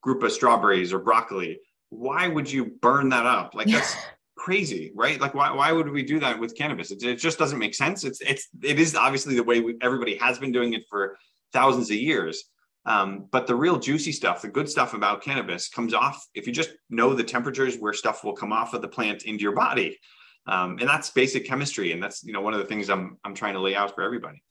[0.00, 1.58] group of strawberries or broccoli.
[1.90, 3.54] Why would you burn that up?
[3.54, 3.96] Like that's
[4.36, 5.20] crazy, right?
[5.20, 6.90] Like, why, why would we do that with cannabis?
[6.90, 8.04] It, it just doesn't make sense.
[8.04, 11.16] It's, it's, it is obviously the way we, everybody has been doing it for
[11.52, 12.44] thousands of years.
[12.84, 16.52] Um, but the real juicy stuff, the good stuff about cannabis comes off if you
[16.52, 19.98] just know the temperatures where stuff will come off of the plant into your body.
[20.46, 21.92] Um, and that's basic chemistry.
[21.92, 24.02] And that's, you know, one of the things I'm, I'm trying to lay out for
[24.02, 24.42] everybody.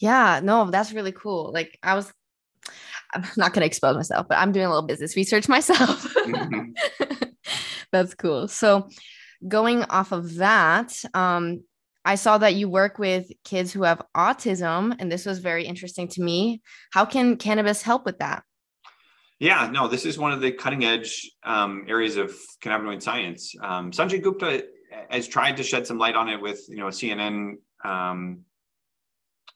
[0.00, 1.52] Yeah, no, that's really cool.
[1.52, 2.12] Like I was,
[3.14, 6.04] I'm not going to expose myself, but I'm doing a little business research myself.
[6.14, 6.72] Mm-hmm.
[7.92, 8.48] That's cool.
[8.48, 8.88] So,
[9.46, 11.64] going off of that, um,
[12.04, 16.08] I saw that you work with kids who have autism, and this was very interesting
[16.08, 16.62] to me.
[16.92, 18.44] How can cannabis help with that?
[19.38, 23.54] Yeah, no, this is one of the cutting edge um, areas of cannabinoid science.
[23.62, 24.64] Um, Sanjay Gupta
[25.08, 28.40] has tried to shed some light on it with you know a CNN um,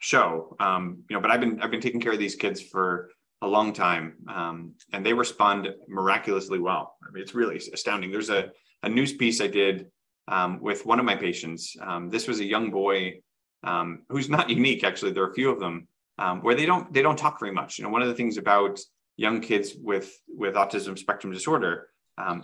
[0.04, 3.10] show, um, you know, but I've been I've been taking care of these kids for
[3.40, 6.94] a long time, um, and they respond miraculously well.
[7.02, 8.10] I mean, it's really astounding.
[8.10, 8.50] There's a,
[8.82, 9.86] a news piece I did
[10.28, 11.74] um, with one of my patients.
[11.80, 13.20] Um, this was a young boy
[13.62, 15.12] um, who's not unique, actually.
[15.12, 15.88] There are a few of them
[16.18, 17.78] um, where they don't they don't talk very much.
[17.78, 18.78] You know, one of the things about
[19.16, 21.88] young kids with with autism spectrum disorder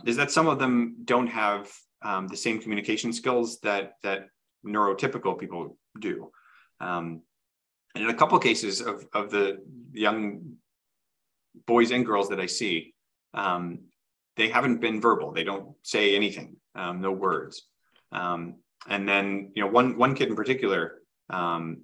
[0.07, 1.70] is that some of them don't have
[2.31, 4.20] the same communication skills that that
[4.64, 6.31] neurotypical people do.
[6.81, 7.20] Um,
[7.94, 10.57] and in a couple of cases of, of the young
[11.66, 12.94] boys and girls that I see,
[13.35, 13.81] um,
[14.37, 15.33] they haven't been verbal.
[15.33, 17.62] They don't say anything, um, no words.
[18.12, 18.57] Um,
[18.88, 21.83] and then, you know, one one kid in particular, um,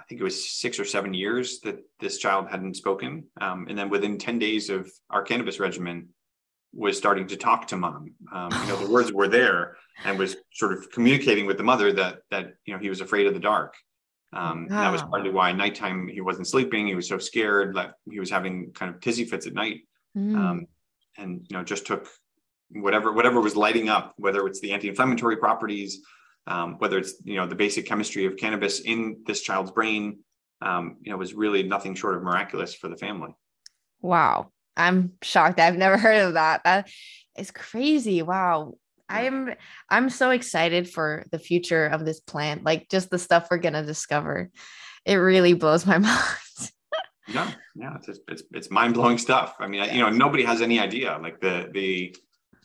[0.00, 3.24] I think it was six or seven years that this child hadn't spoken.
[3.40, 6.08] Um, and then within 10 days of our cannabis regimen,
[6.74, 8.14] was starting to talk to mom.
[8.32, 11.92] Um, you know, the words were there and was sort of communicating with the mother
[11.92, 13.74] that that you know he was afraid of the dark.
[14.32, 14.82] Um, wow.
[14.82, 16.86] That was partly why nighttime he wasn't sleeping.
[16.86, 19.80] He was so scared that he was having kind of tizzy fits at night,
[20.16, 20.36] mm.
[20.36, 20.66] um,
[21.18, 22.08] and you know just took
[22.70, 26.00] whatever whatever was lighting up, whether it's the anti-inflammatory properties,
[26.46, 30.20] um, whether it's you know the basic chemistry of cannabis in this child's brain.
[30.62, 33.34] Um, you know, was really nothing short of miraculous for the family.
[34.00, 34.52] Wow.
[34.76, 35.60] I'm shocked.
[35.60, 36.64] I've never heard of that.
[36.64, 36.88] That
[37.36, 38.22] is crazy.
[38.22, 38.74] Wow.
[39.12, 39.54] I'm
[39.88, 42.64] I'm so excited for the future of this plant.
[42.64, 44.50] Like just the stuff we're gonna discover.
[45.04, 46.72] It really blows my mind.
[47.28, 49.56] yeah, yeah, it's it's, it's mind blowing stuff.
[49.58, 51.18] I mean, you know, nobody has any idea.
[51.20, 52.16] Like the the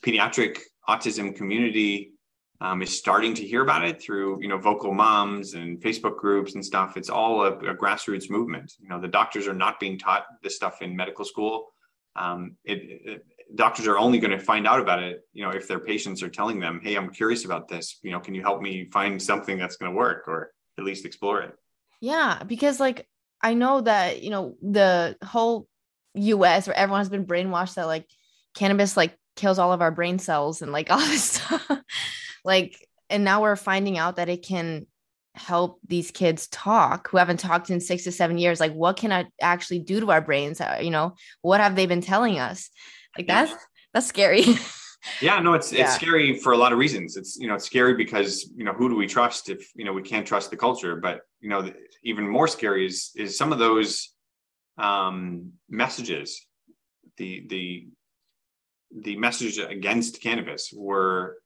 [0.02, 2.14] pediatric autism community
[2.62, 6.56] um, is starting to hear about it through you know vocal moms and Facebook groups
[6.56, 6.98] and stuff.
[6.98, 8.74] It's all a, a grassroots movement.
[8.80, 11.74] You know, the doctors are not being taught this stuff in medical school
[12.18, 15.68] um, it, it, doctors are only going to find out about it you know if
[15.68, 18.00] their patients are telling them hey i'm curious about this.
[18.02, 21.06] You know can you help me find something that's going to work or at least
[21.06, 21.54] explore it?
[22.02, 23.08] Yeah because like
[23.42, 25.68] i know that you know the whole
[26.16, 28.08] us where everyone has been brainwashed that like
[28.56, 31.72] cannabis like kills all of our brain cells and like all this stuff.
[32.44, 34.86] Like and now we're finding out that it can
[35.36, 38.60] help these kids talk who haven't talked in six to seven years.
[38.60, 40.60] Like what can i actually do to our brains?
[40.60, 42.70] Uh, you know what have they been telling us
[43.17, 43.53] like that's
[43.93, 44.43] that's scary.
[45.21, 45.84] Yeah no it's yeah.
[45.86, 47.17] it's scary for a lot of reasons.
[47.17, 49.93] It's you know it's scary because you know who do we trust if you know
[49.93, 50.95] we can't trust the culture?
[50.97, 51.71] But you know
[52.03, 54.13] even more scary is is some of those
[54.77, 56.45] um messages.
[57.17, 57.88] The the
[58.93, 61.38] the message against cannabis were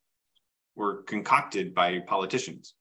[0.75, 2.73] were concocted by politicians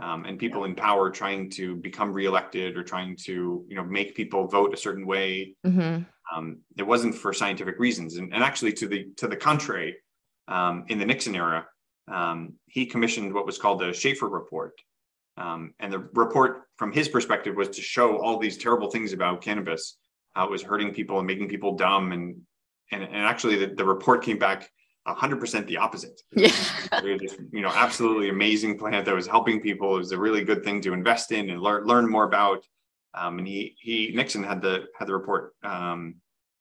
[0.00, 4.14] um, and people in power trying to become reelected or trying to you know make
[4.14, 5.54] people vote a certain way.
[5.66, 6.02] Mm-hmm.
[6.34, 9.96] Um, it wasn't for scientific reasons and, and, actually to the to the contrary
[10.48, 11.66] um, in the nixon era
[12.08, 14.72] um, he commissioned what was called the shafer report
[15.36, 19.42] um, and the report from his perspective was to show all these terrible things about
[19.42, 19.96] cannabis
[20.34, 22.40] how it was hurting people and making people dumb and
[22.92, 24.70] and, and actually the, the report came back
[25.06, 26.20] 100% the opposite.
[26.36, 27.16] Yeah.
[27.20, 29.94] just, you know, absolutely amazing plant that was helping people.
[29.94, 32.64] It was a really good thing to invest in and learn learn more about.
[33.14, 36.16] Um, and he he Nixon had the had the report um,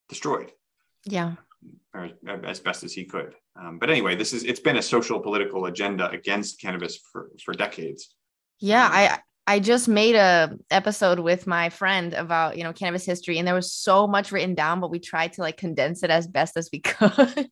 [0.07, 0.51] destroyed.
[1.05, 1.35] Yeah.
[1.93, 2.09] Or,
[2.43, 3.35] as best as he could.
[3.59, 7.53] Um, but anyway, this is it's been a social political agenda against cannabis for for
[7.53, 8.15] decades.
[8.59, 13.03] Yeah, um, I I just made a episode with my friend about, you know, cannabis
[13.03, 16.11] history and there was so much written down, but we tried to like condense it
[16.11, 17.49] as best as we could.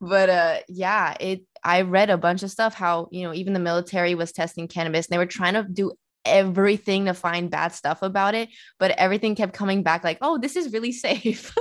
[0.00, 3.60] but uh yeah, it I read a bunch of stuff how, you know, even the
[3.60, 5.92] military was testing cannabis and they were trying to do
[6.28, 10.56] everything to find bad stuff about it, but everything kept coming back like, "Oh, this
[10.56, 11.54] is really safe."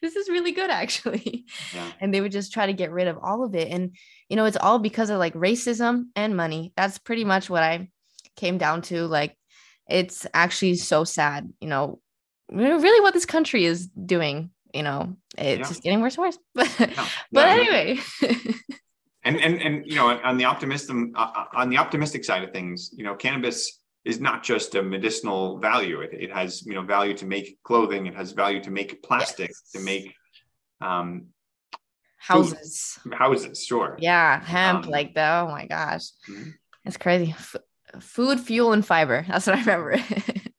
[0.00, 1.90] this is really good actually yeah.
[2.00, 3.96] and they would just try to get rid of all of it and
[4.28, 7.88] you know it's all because of like racism and money that's pretty much what i
[8.36, 9.36] came down to like
[9.88, 12.00] it's actually so sad you know
[12.50, 15.68] really what this country is doing you know it's yeah.
[15.68, 17.08] just getting worse and worse but yeah.
[17.30, 17.98] but anyway
[19.24, 22.52] and and and you know on the optimism uh, uh, on the optimistic side of
[22.52, 26.82] things you know cannabis is not just a medicinal value it, it has you know
[26.82, 29.70] value to make clothing it has value to make plastic yes.
[29.72, 30.14] to make
[30.80, 31.26] um
[32.18, 33.14] houses food.
[33.14, 36.50] houses sure yeah hemp um, like that oh my gosh mm-hmm.
[36.84, 37.34] it's crazy
[38.00, 39.24] food, fuel, and fiber.
[39.28, 39.96] That's what I remember.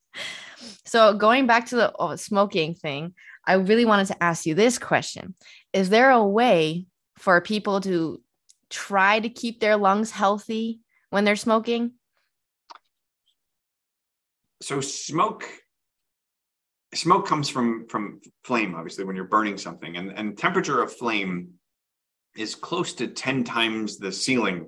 [0.85, 3.13] so going back to the oh, smoking thing,
[3.45, 5.35] I really wanted to ask you this question:
[5.71, 6.85] Is there a way
[7.17, 8.21] for people to
[8.69, 11.93] try to keep their lungs healthy when they're smoking?
[14.63, 15.45] So smoke
[16.93, 21.49] smoke comes from from flame obviously when you're burning something and and temperature of flame
[22.37, 24.67] is close to 10 times the ceiling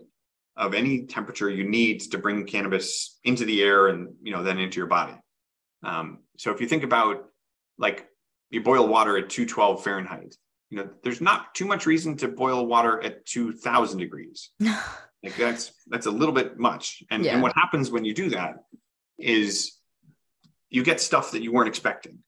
[0.57, 4.59] of any temperature you need to bring cannabis into the air and you know then
[4.59, 5.13] into your body.
[5.83, 7.25] Um, so if you think about
[7.77, 8.07] like
[8.49, 10.35] you boil water at 212 Fahrenheit,
[10.69, 14.51] you know there's not too much reason to boil water at 2000 degrees.
[14.59, 17.03] like that's that's a little bit much.
[17.11, 17.33] And yeah.
[17.33, 18.55] and what happens when you do that
[19.17, 19.74] is
[20.69, 22.19] you get stuff that you weren't expecting.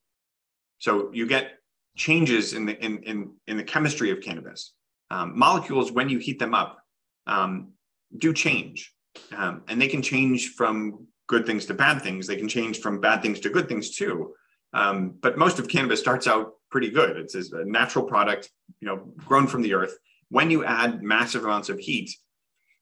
[0.80, 1.54] So you get
[1.96, 4.74] changes in the in in, in the chemistry of cannabis.
[5.10, 6.80] Um, molecules, when you heat them up,
[7.28, 7.74] um,
[8.18, 8.94] do change,
[9.36, 12.28] um, and they can change from good things to bad things.
[12.28, 14.34] They can change from bad things to good things too.
[14.74, 17.18] Um, but most of cannabis starts out pretty good.
[17.18, 18.50] It's a natural product,
[18.82, 19.98] you know, grown from the earth.
[20.30, 22.12] When you add massive amounts of heat,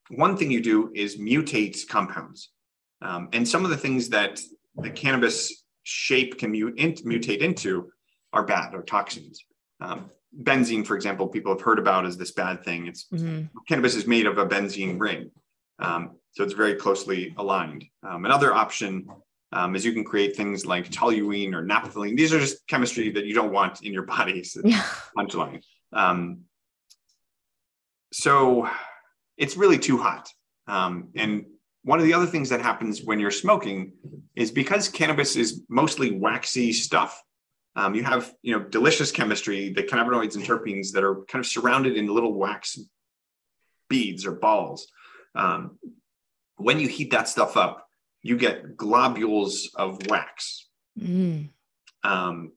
[0.09, 2.49] one thing you do is mutate compounds.
[3.01, 4.39] Um, and some of the things that
[4.77, 7.89] the cannabis shape can mute, in, mutate into
[8.33, 9.43] are bad or toxins.
[9.79, 10.09] Um,
[10.43, 12.87] benzene, for example, people have heard about as this bad thing.
[12.87, 13.45] It's mm-hmm.
[13.67, 15.31] cannabis is made of a benzene ring.
[15.79, 17.85] Um, so it's very closely aligned.
[18.03, 19.07] Um, another option
[19.51, 22.17] um, is you can create things like toluene or naphthalene.
[22.17, 24.43] These are just chemistry that you don't want in your body.
[24.43, 24.83] So yeah.
[25.17, 25.61] punchline.
[25.93, 26.41] Um,
[28.11, 28.69] so
[29.37, 30.29] it's really too hot.
[30.67, 31.45] Um, and
[31.85, 33.93] one of the other things that happens when you're smoking
[34.35, 37.23] is because cannabis is mostly waxy stuff.
[37.75, 41.45] Um, you have you know delicious chemistry, the cannabinoids and terpenes that are kind of
[41.45, 42.79] surrounded in little wax
[43.87, 44.87] beads or balls.
[45.35, 45.77] Um,
[46.57, 47.87] when you heat that stuff up,
[48.23, 50.67] you get globules of wax.
[50.99, 51.49] Mm.
[52.03, 52.53] Um,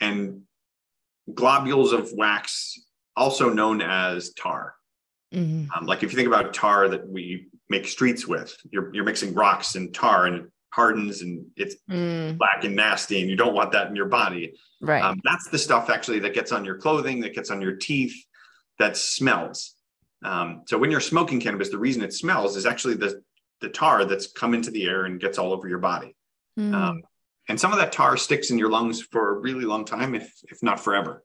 [0.00, 0.42] and
[1.34, 2.80] globules of wax,
[3.16, 4.74] also known as tar.
[5.34, 5.72] Mm-hmm.
[5.76, 9.32] Um, like if you think about tar that we make streets with, you're, you're mixing
[9.32, 12.36] rocks and tar and it hardens and it's mm.
[12.38, 14.54] black and nasty and you don't want that in your body.
[14.80, 15.02] Right.
[15.02, 18.14] Um, that's the stuff actually that gets on your clothing, that gets on your teeth,
[18.78, 19.74] that smells.
[20.24, 23.22] Um, so when you're smoking cannabis, the reason it smells is actually the
[23.60, 26.16] the tar that's come into the air and gets all over your body.
[26.58, 26.74] Mm.
[26.74, 27.02] Um,
[27.48, 30.32] and some of that tar sticks in your lungs for a really long time, if
[30.44, 31.24] if not forever.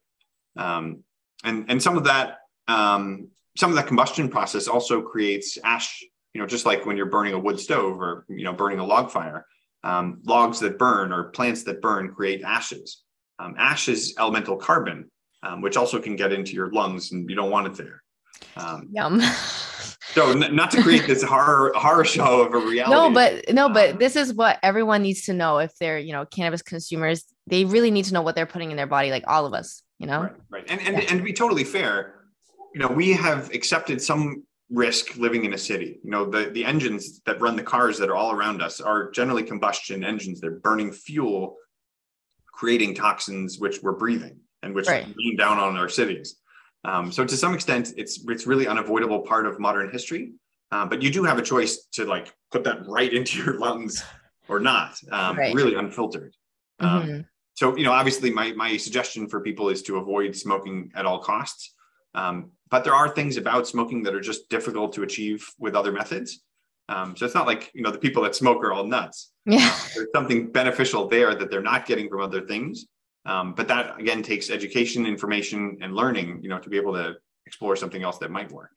[0.57, 1.03] Um,
[1.43, 6.03] and and some of that um, some of that combustion process also creates ash.
[6.35, 8.85] You know, just like when you're burning a wood stove or you know burning a
[8.85, 9.45] log fire,
[9.85, 13.03] um, logs that burn or plants that burn create ashes.
[13.39, 15.09] Um, ash is elemental carbon,
[15.43, 18.03] um, which also can get into your lungs, and you don't want it there.
[18.91, 19.21] Yum.
[20.01, 22.91] so n- not to create this horror horror show of a reality.
[22.91, 26.11] No, but no, but um, this is what everyone needs to know if they're you
[26.11, 27.23] know cannabis consumers.
[27.47, 29.83] They really need to know what they're putting in their body, like all of us.
[29.99, 30.33] You know, right?
[30.49, 30.65] right.
[30.67, 31.09] And and, yeah.
[31.09, 32.25] and to be totally fair,
[32.73, 35.99] you know, we have accepted some risk living in a city.
[36.03, 39.11] You know, the the engines that run the cars that are all around us are
[39.11, 40.41] generally combustion engines.
[40.41, 41.57] They're burning fuel,
[42.51, 45.05] creating toxins which we're breathing and which right.
[45.05, 46.37] rain down on our cities.
[46.83, 50.33] Um, so to some extent, it's it's really unavoidable part of modern history.
[50.71, 54.03] Uh, but you do have a choice to like put that right into your lungs
[54.47, 55.53] or not, um, right.
[55.53, 56.35] really unfiltered.
[56.79, 57.21] Um, mm-hmm.
[57.53, 61.19] So you know, obviously, my my suggestion for people is to avoid smoking at all
[61.19, 61.73] costs.
[62.13, 65.91] Um, but there are things about smoking that are just difficult to achieve with other
[65.91, 66.41] methods.
[66.87, 69.31] Um, so it's not like you know the people that smoke are all nuts.
[69.45, 72.85] Yeah, uh, there's something beneficial there that they're not getting from other things.
[73.25, 77.15] Um, but that again takes education, information, and learning, you know, to be able to
[77.45, 78.71] explore something else that might work.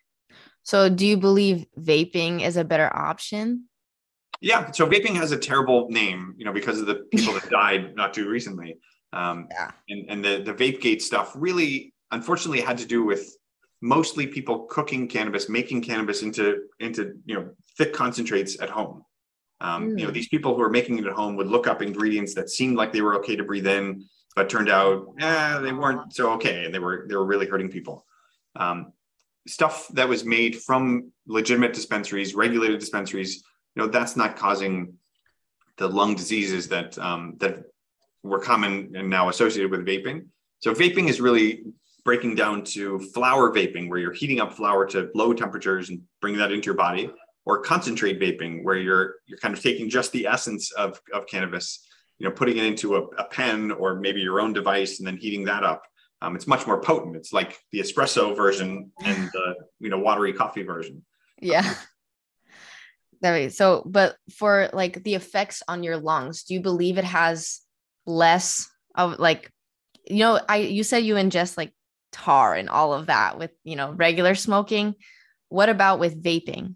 [0.62, 3.68] So, do you believe vaping is a better option?
[4.40, 4.70] Yeah.
[4.70, 8.14] So, vaping has a terrible name, you know, because of the people that died not
[8.14, 8.78] too recently.
[9.12, 9.70] Um, yeah.
[9.88, 13.36] And, and the the vape gate stuff really, unfortunately, had to do with
[13.80, 19.04] mostly people cooking cannabis, making cannabis into into you know thick concentrates at home.
[19.60, 19.98] Um, mm.
[19.98, 20.14] You know, hmm.
[20.14, 22.92] these people who are making it at home would look up ingredients that seemed like
[22.92, 24.04] they were okay to breathe in,
[24.38, 27.68] but turned out eh, they weren't so okay and they were they were really hurting
[27.68, 28.06] people
[28.54, 28.92] um,
[29.48, 33.42] stuff that was made from legitimate dispensaries regulated dispensaries
[33.74, 34.94] you know that's not causing
[35.78, 37.64] the lung diseases that um, that
[38.22, 40.26] were common and now associated with vaping
[40.60, 41.64] so vaping is really
[42.04, 46.38] breaking down to flower vaping where you're heating up flower to low temperatures and bringing
[46.38, 47.10] that into your body
[47.44, 51.86] or concentrate vaping where you're you're kind of taking just the essence of, of cannabis
[52.18, 55.16] you know putting it into a, a pen or maybe your own device and then
[55.16, 55.82] heating that up.
[56.20, 57.14] Um, it's much more potent.
[57.14, 61.04] It's like the espresso version and the you know watery coffee version.
[61.40, 61.74] Yeah.
[63.50, 67.62] So but for like the effects on your lungs do you believe it has
[68.06, 69.50] less of like
[70.08, 71.72] you know i you said you ingest like
[72.18, 74.94] tar and all of that with you know regular smoking
[75.48, 76.74] what about with vaping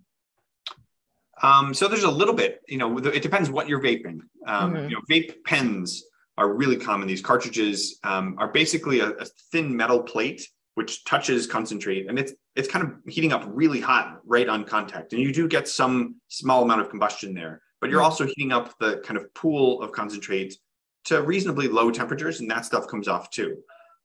[1.42, 4.20] um, so there's a little bit, you know, it depends what you're vaping.
[4.46, 4.88] Um, mm-hmm.
[4.88, 6.04] You know, vape pens
[6.38, 7.08] are really common.
[7.08, 12.32] These cartridges um, are basically a, a, thin metal plate which touches concentrate, and it's
[12.56, 16.16] it's kind of heating up really hot right on contact, and you do get some
[16.28, 18.06] small amount of combustion there, but you're mm-hmm.
[18.06, 20.56] also heating up the kind of pool of concentrate
[21.04, 23.58] to reasonably low temperatures, and that stuff comes off too.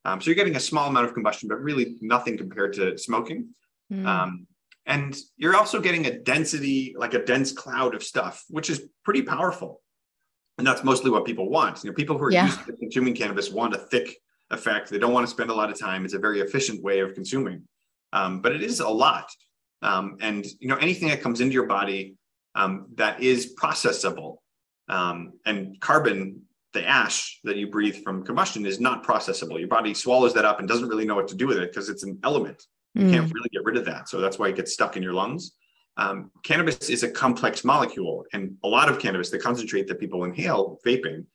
[0.08, 3.50] Um, so you're getting a small amount of combustion, but really nothing compared to smoking.
[3.92, 4.06] Mm.
[4.06, 4.48] Um,
[4.86, 9.22] and you're also getting a density, like a dense cloud of stuff, which is pretty
[9.22, 9.82] powerful.
[10.58, 11.84] And that's mostly what people want.
[11.84, 12.46] You know, people who are yeah.
[12.46, 14.16] used to consuming cannabis want a thick
[14.50, 14.90] effect.
[14.90, 16.06] They don't want to spend a lot of time.
[16.06, 17.64] It's a very efficient way of consuming,
[18.14, 19.30] um, but it is a lot.
[19.82, 22.16] Um, and you know anything that comes into your body
[22.56, 24.38] um, that is processable,
[24.88, 26.44] um, and carbon,
[26.74, 29.60] the ash that you breathe from combustion, is not processable.
[29.60, 31.90] Your body swallows that up and doesn't really know what to do with it because
[31.90, 32.64] it's an element.
[32.94, 33.12] You mm.
[33.12, 35.54] can't really get rid of that, so that's why it gets stuck in your lungs.
[35.98, 40.24] Um, cannabis is a complex molecule, and a lot of cannabis, the concentrate that people
[40.24, 41.26] inhale vaping,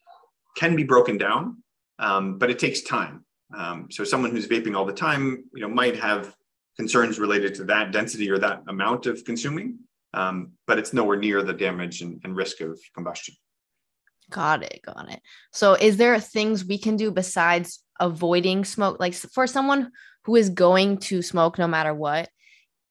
[0.56, 1.62] can be broken down,
[1.98, 3.24] um, but it takes time.
[3.56, 6.34] Um, so someone who's vaping all the time, you know, might have
[6.76, 9.78] concerns related to that density or that amount of consuming,
[10.14, 13.34] um, but it's nowhere near the damage and, and risk of combustion.
[14.32, 14.80] Got it.
[14.84, 15.20] Got it.
[15.52, 18.98] So, is there things we can do besides avoiding smoke?
[18.98, 19.90] Like for someone
[20.24, 22.28] who is going to smoke no matter what,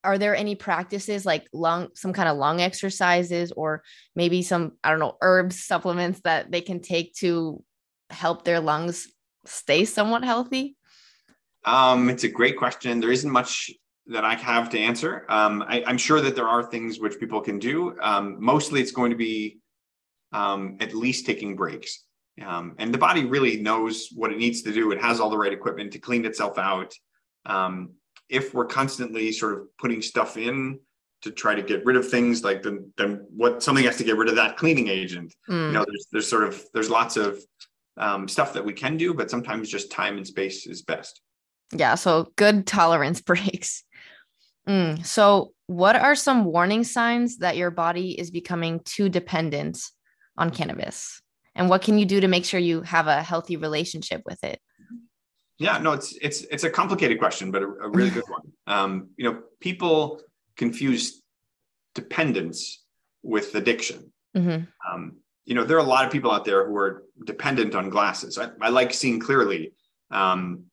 [0.04, 3.82] are there any practices like lung some kind of lung exercises or
[4.16, 7.62] maybe some i don't know herbs supplements that they can take to
[8.10, 9.08] help their lungs
[9.46, 10.76] stay somewhat healthy
[11.64, 13.70] um, it's a great question there isn't much
[14.06, 17.40] that i have to answer um, I, am sure that there are things which people
[17.40, 19.60] can do um, mostly it's going to be
[20.32, 22.04] um, at least taking breaks.
[22.44, 24.90] Um, and the body really knows what it needs to do.
[24.92, 26.94] It has all the right equipment to clean itself out.
[27.44, 27.90] Um,
[28.28, 30.80] if we're constantly sort of putting stuff in
[31.22, 34.16] to try to get rid of things like then then what something has to get
[34.16, 35.34] rid of that cleaning agent.
[35.48, 35.66] Mm.
[35.68, 37.38] you know there's there's sort of there's lots of
[37.98, 41.20] um, stuff that we can do but sometimes just time and space is best.
[41.72, 43.84] Yeah so good tolerance breaks.
[44.68, 45.04] Mm.
[45.04, 49.78] so what are some warning signs that your body is becoming too dependent
[50.36, 51.20] on cannabis
[51.54, 54.60] and what can you do to make sure you have a healthy relationship with it
[55.62, 58.42] yeah, no, it's it's it's a complicated question, but a, a really good one.
[58.68, 60.20] Um, you know, people
[60.56, 61.20] confuse
[61.94, 62.84] dependence
[63.22, 64.12] with addiction.
[64.36, 64.64] Mm-hmm.
[64.88, 67.90] Um, you know, there are a lot of people out there who are dependent on
[67.90, 68.38] glasses.
[68.38, 69.72] I, I like seeing clearly.
[70.12, 70.66] Um,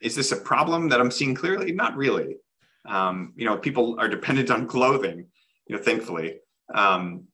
[0.00, 1.72] is this a problem that I'm seeing clearly?
[1.72, 2.36] Not really.
[2.86, 5.26] Um, you know, people are dependent on clothing.
[5.66, 6.38] You know, thankfully,
[6.74, 7.24] um,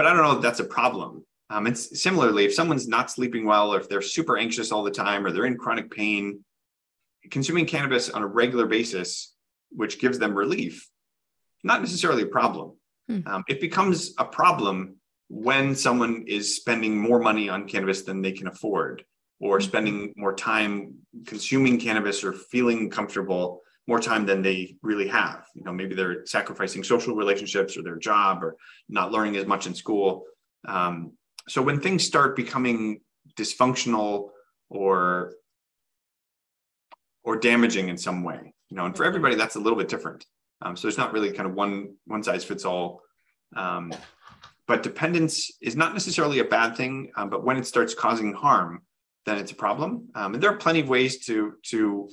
[0.00, 1.26] but I don't know if that's a problem.
[1.50, 4.90] Um, it's similarly, if someone's not sleeping well, or if they're super anxious all the
[4.90, 6.42] time, or they're in chronic pain,
[7.30, 9.34] consuming cannabis on a regular basis,
[9.68, 10.88] which gives them relief,
[11.62, 12.78] not necessarily a problem.
[13.08, 13.20] Hmm.
[13.26, 14.96] Um, it becomes a problem
[15.28, 19.04] when someone is spending more money on cannabis than they can afford,
[19.38, 19.64] or hmm.
[19.64, 20.94] spending more time
[21.26, 23.60] consuming cannabis or feeling comfortable
[23.90, 25.40] more time than they really have.
[25.56, 28.56] You know, maybe they're sacrificing social relationships or their job or
[28.88, 30.26] not learning as much in school.
[30.64, 31.14] Um,
[31.48, 33.00] so when things start becoming
[33.36, 34.30] dysfunctional
[34.68, 35.32] or
[37.24, 40.24] or damaging in some way you know and for everybody that's a little bit different
[40.62, 43.02] um, so there's not really kind of one one size fits all
[43.56, 43.92] um,
[44.66, 48.82] but dependence is not necessarily a bad thing um, but when it starts causing harm
[49.26, 52.08] then it's a problem um, and there are plenty of ways to to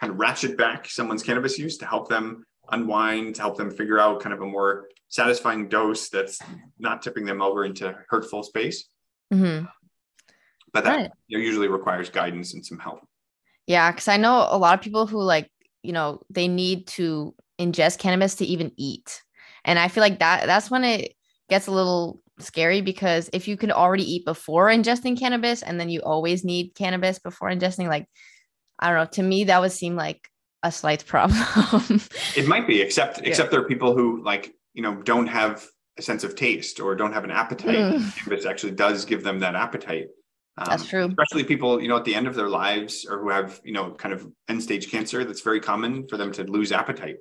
[0.00, 3.98] kind of ratchet back someone's cannabis use to help them unwind to help them figure
[3.98, 6.40] out kind of a more satisfying dose that's
[6.78, 8.88] not tipping them over into hurtful space.
[9.32, 9.66] Mm-hmm.
[10.72, 11.10] But that right.
[11.28, 13.06] usually requires guidance and some help.
[13.66, 15.50] Yeah, because I know a lot of people who like,
[15.82, 19.22] you know, they need to ingest cannabis to even eat.
[19.64, 21.14] And I feel like that that's when it
[21.48, 25.88] gets a little scary because if you can already eat before ingesting cannabis and then
[25.88, 28.06] you always need cannabis before ingesting, like
[28.78, 30.28] I don't know, to me that would seem like
[30.62, 32.00] a slight problem.
[32.36, 33.28] it might be, except yeah.
[33.28, 35.66] except there are people who like you know don't have
[35.98, 38.16] a sense of taste or don't have an appetite mm.
[38.16, 40.08] cannabis actually does give them that appetite
[40.58, 43.30] um, that's true especially people you know at the end of their lives or who
[43.30, 46.70] have you know kind of end stage cancer that's very common for them to lose
[46.70, 47.16] appetite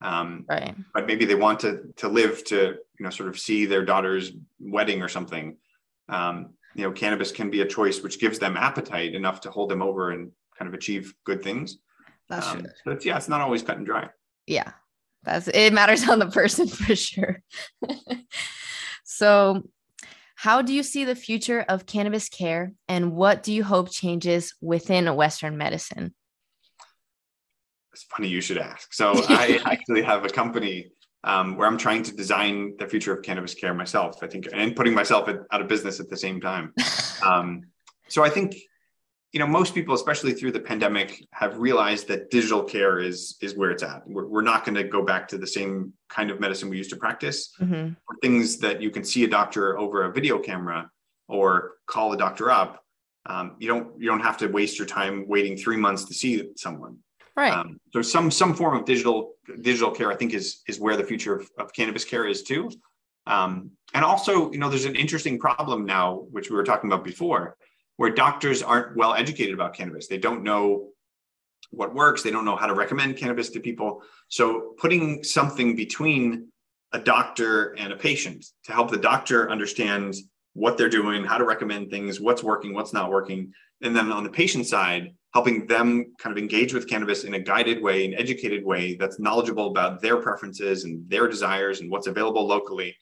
[0.00, 3.66] um, right but maybe they want to to live to you know sort of see
[3.66, 5.56] their daughter's wedding or something
[6.08, 9.70] um, you know cannabis can be a choice which gives them appetite enough to hold
[9.70, 11.78] them over and kind of achieve good things
[12.28, 12.70] that's um, true.
[12.84, 14.08] so it's yeah it's not always cut and dry
[14.46, 14.72] yeah
[15.28, 17.42] that's it matters on the person for sure.
[19.04, 19.62] so,
[20.34, 24.54] how do you see the future of cannabis care and what do you hope changes
[24.60, 26.14] within Western medicine?
[27.92, 28.94] It's funny you should ask.
[28.94, 30.92] So, I actually have a company
[31.24, 34.76] um, where I'm trying to design the future of cannabis care myself, I think, and
[34.76, 36.72] putting myself out of business at the same time.
[37.24, 37.62] Um,
[38.08, 38.54] so, I think
[39.32, 43.56] you know most people especially through the pandemic have realized that digital care is is
[43.56, 44.02] where it's at.
[44.06, 46.90] We're, we're not going to go back to the same kind of medicine we used
[46.90, 47.52] to practice.
[47.60, 47.94] Mm-hmm.
[48.06, 50.90] for things that you can see a doctor over a video camera
[51.28, 52.82] or call a doctor up
[53.28, 56.48] um, you don't you don't have to waste your time waiting three months to see
[56.56, 56.98] someone.
[57.36, 57.52] Right.
[57.52, 61.04] Um, so some some form of digital digital care i think is is where the
[61.04, 62.70] future of, of cannabis care is too.
[63.26, 67.04] Um, and also you know there's an interesting problem now which we were talking about
[67.04, 67.56] before
[67.98, 70.06] where doctors aren't well educated about cannabis.
[70.06, 70.90] They don't know
[71.70, 74.02] what works, they don't know how to recommend cannabis to people.
[74.28, 76.48] So, putting something between
[76.92, 80.14] a doctor and a patient to help the doctor understand
[80.54, 83.52] what they're doing, how to recommend things, what's working, what's not working.
[83.82, 87.38] And then on the patient side, helping them kind of engage with cannabis in a
[87.40, 92.06] guided way, an educated way that's knowledgeable about their preferences and their desires and what's
[92.06, 92.96] available locally.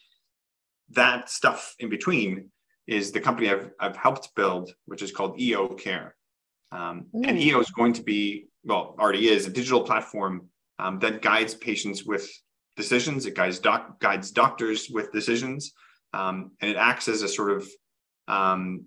[0.90, 2.51] That stuff in between
[2.87, 6.14] is the company I've, I've helped build, which is called EO Care.
[6.72, 11.22] Um, and EO is going to be, well, already is a digital platform um, that
[11.22, 12.28] guides patients with
[12.76, 13.26] decisions.
[13.26, 15.72] It guides doc, guides doctors with decisions,
[16.12, 17.68] um, and it acts as a sort of
[18.28, 18.87] um,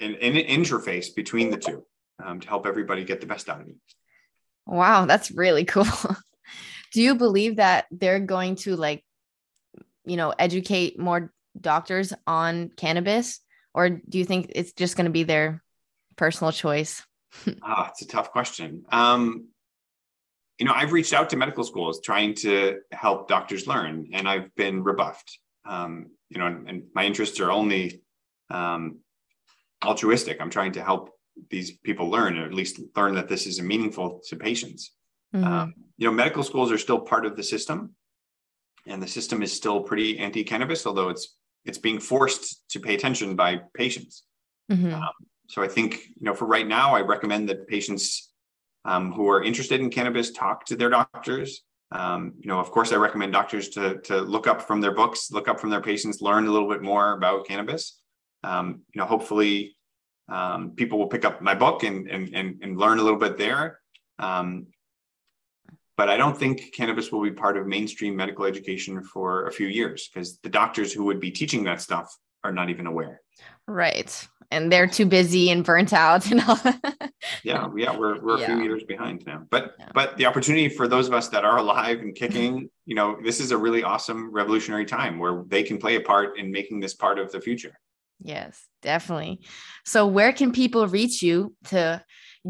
[0.00, 1.84] an, an, interface between the two
[2.22, 3.76] um, to help everybody get the best out of it.
[4.66, 5.86] Wow, that's really cool.
[6.92, 9.04] Do you believe that they're going to like,
[10.04, 13.40] you know, educate more doctors on cannabis,
[13.74, 15.62] or do you think it's just going to be their
[16.16, 17.02] personal choice?
[17.62, 18.84] ah, it's a tough question.
[18.90, 19.48] Um,
[20.58, 24.54] you know, I've reached out to medical schools trying to help doctors learn, and I've
[24.54, 25.38] been rebuffed.
[25.64, 28.02] Um, you know, and, and, my interests are only
[28.50, 28.98] um,
[29.84, 30.40] altruistic.
[30.40, 31.10] I'm trying to help
[31.50, 34.92] these people learn, or at least learn that this is meaningful to patients.
[35.34, 35.46] Mm-hmm.
[35.46, 37.94] Um, you know, medical schools are still part of the system,
[38.86, 43.36] and the system is still pretty anti-cannabis, although it's it's being forced to pay attention
[43.36, 44.24] by patients.
[44.70, 44.94] Mm-hmm.
[44.94, 45.12] Um,
[45.48, 48.32] so I think you know, for right now, I recommend that patients
[48.84, 51.62] um, who are interested in cannabis talk to their doctors.
[51.92, 55.30] Um, you know, of course, I recommend doctors to to look up from their books,
[55.30, 58.00] look up from their patients, learn a little bit more about cannabis.
[58.44, 59.76] Um, you know, hopefully,
[60.28, 63.36] um, people will pick up my book and and and, and learn a little bit
[63.36, 63.78] there.
[66.02, 69.68] But I don't think cannabis will be part of mainstream medical education for a few
[69.68, 73.20] years because the doctors who would be teaching that stuff are not even aware.
[73.68, 74.28] Right.
[74.50, 76.58] And they're too busy and burnt out and all.
[77.44, 78.42] yeah, yeah, we're we're yeah.
[78.42, 79.46] a few years behind now.
[79.48, 79.90] But yeah.
[79.94, 83.38] but the opportunity for those of us that are alive and kicking, you know, this
[83.38, 86.94] is a really awesome revolutionary time where they can play a part in making this
[86.94, 87.78] part of the future.
[88.20, 89.42] Yes, definitely.
[89.84, 92.04] So where can people reach you to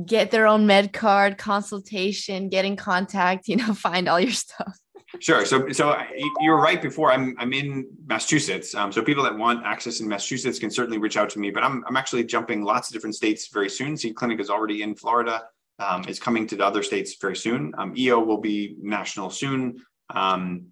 [0.07, 4.79] get their own med card consultation, get in contact, you know, find all your stuff?
[5.21, 5.45] Sure.
[5.45, 5.95] So, so
[6.41, 7.13] you were right before.
[7.13, 8.75] I'm I'm in Massachusetts.
[8.75, 11.51] Um, so people that want access in Massachusetts can certainly reach out to me.
[11.51, 13.97] But I'm I'm actually jumping lots of different states very soon.
[13.97, 15.43] CED Clinic is already in Florida.
[15.79, 17.73] Um, is coming to the other states very soon.
[17.77, 19.83] Um, EO will be national soon.
[20.15, 20.67] Um,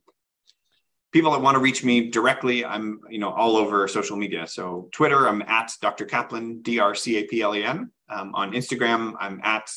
[1.13, 4.47] people that want to reach me directly, I'm you know all over social media.
[4.47, 6.07] So Twitter, I'm at Dr.
[6.07, 7.91] Caplan, D R C A P L A N.
[8.11, 9.71] Um, on Instagram, I'm at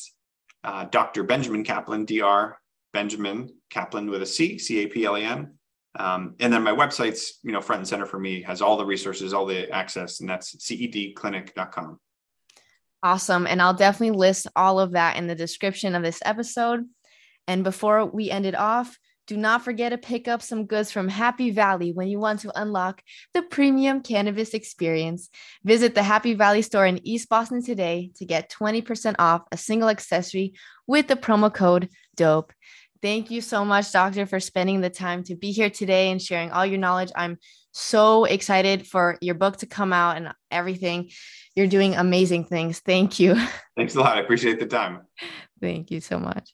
[0.64, 1.24] uh, Dr.
[1.24, 2.58] Benjamin Caplan, Dr.
[2.94, 5.54] Benjamin Caplan with a C, C A P L A N.
[5.98, 8.86] Um, and then my website's, you know, front and center for me, has all the
[8.86, 12.00] resources, all the access, and that's cedclinic.com.
[13.04, 13.46] Awesome.
[13.46, 16.86] And I'll definitely list all of that in the description of this episode.
[17.48, 18.98] And before we end it off,
[19.28, 22.60] do not forget to pick up some goods from Happy Valley when you want to
[22.60, 23.02] unlock
[23.34, 25.30] the premium cannabis experience.
[25.64, 29.90] Visit the Happy Valley store in East Boston today to get 20% off a single
[29.90, 30.54] accessory
[30.88, 32.52] with the promo code DOPE.
[33.02, 36.52] Thank you so much, Doctor, for spending the time to be here today and sharing
[36.52, 37.12] all your knowledge.
[37.16, 37.38] I'm
[37.72, 41.10] so excited for your book to come out and everything.
[41.56, 42.80] You're doing amazing things.
[42.80, 43.36] Thank you.
[43.76, 44.18] Thanks a lot.
[44.18, 45.02] I appreciate the time.
[45.60, 46.54] Thank you so much.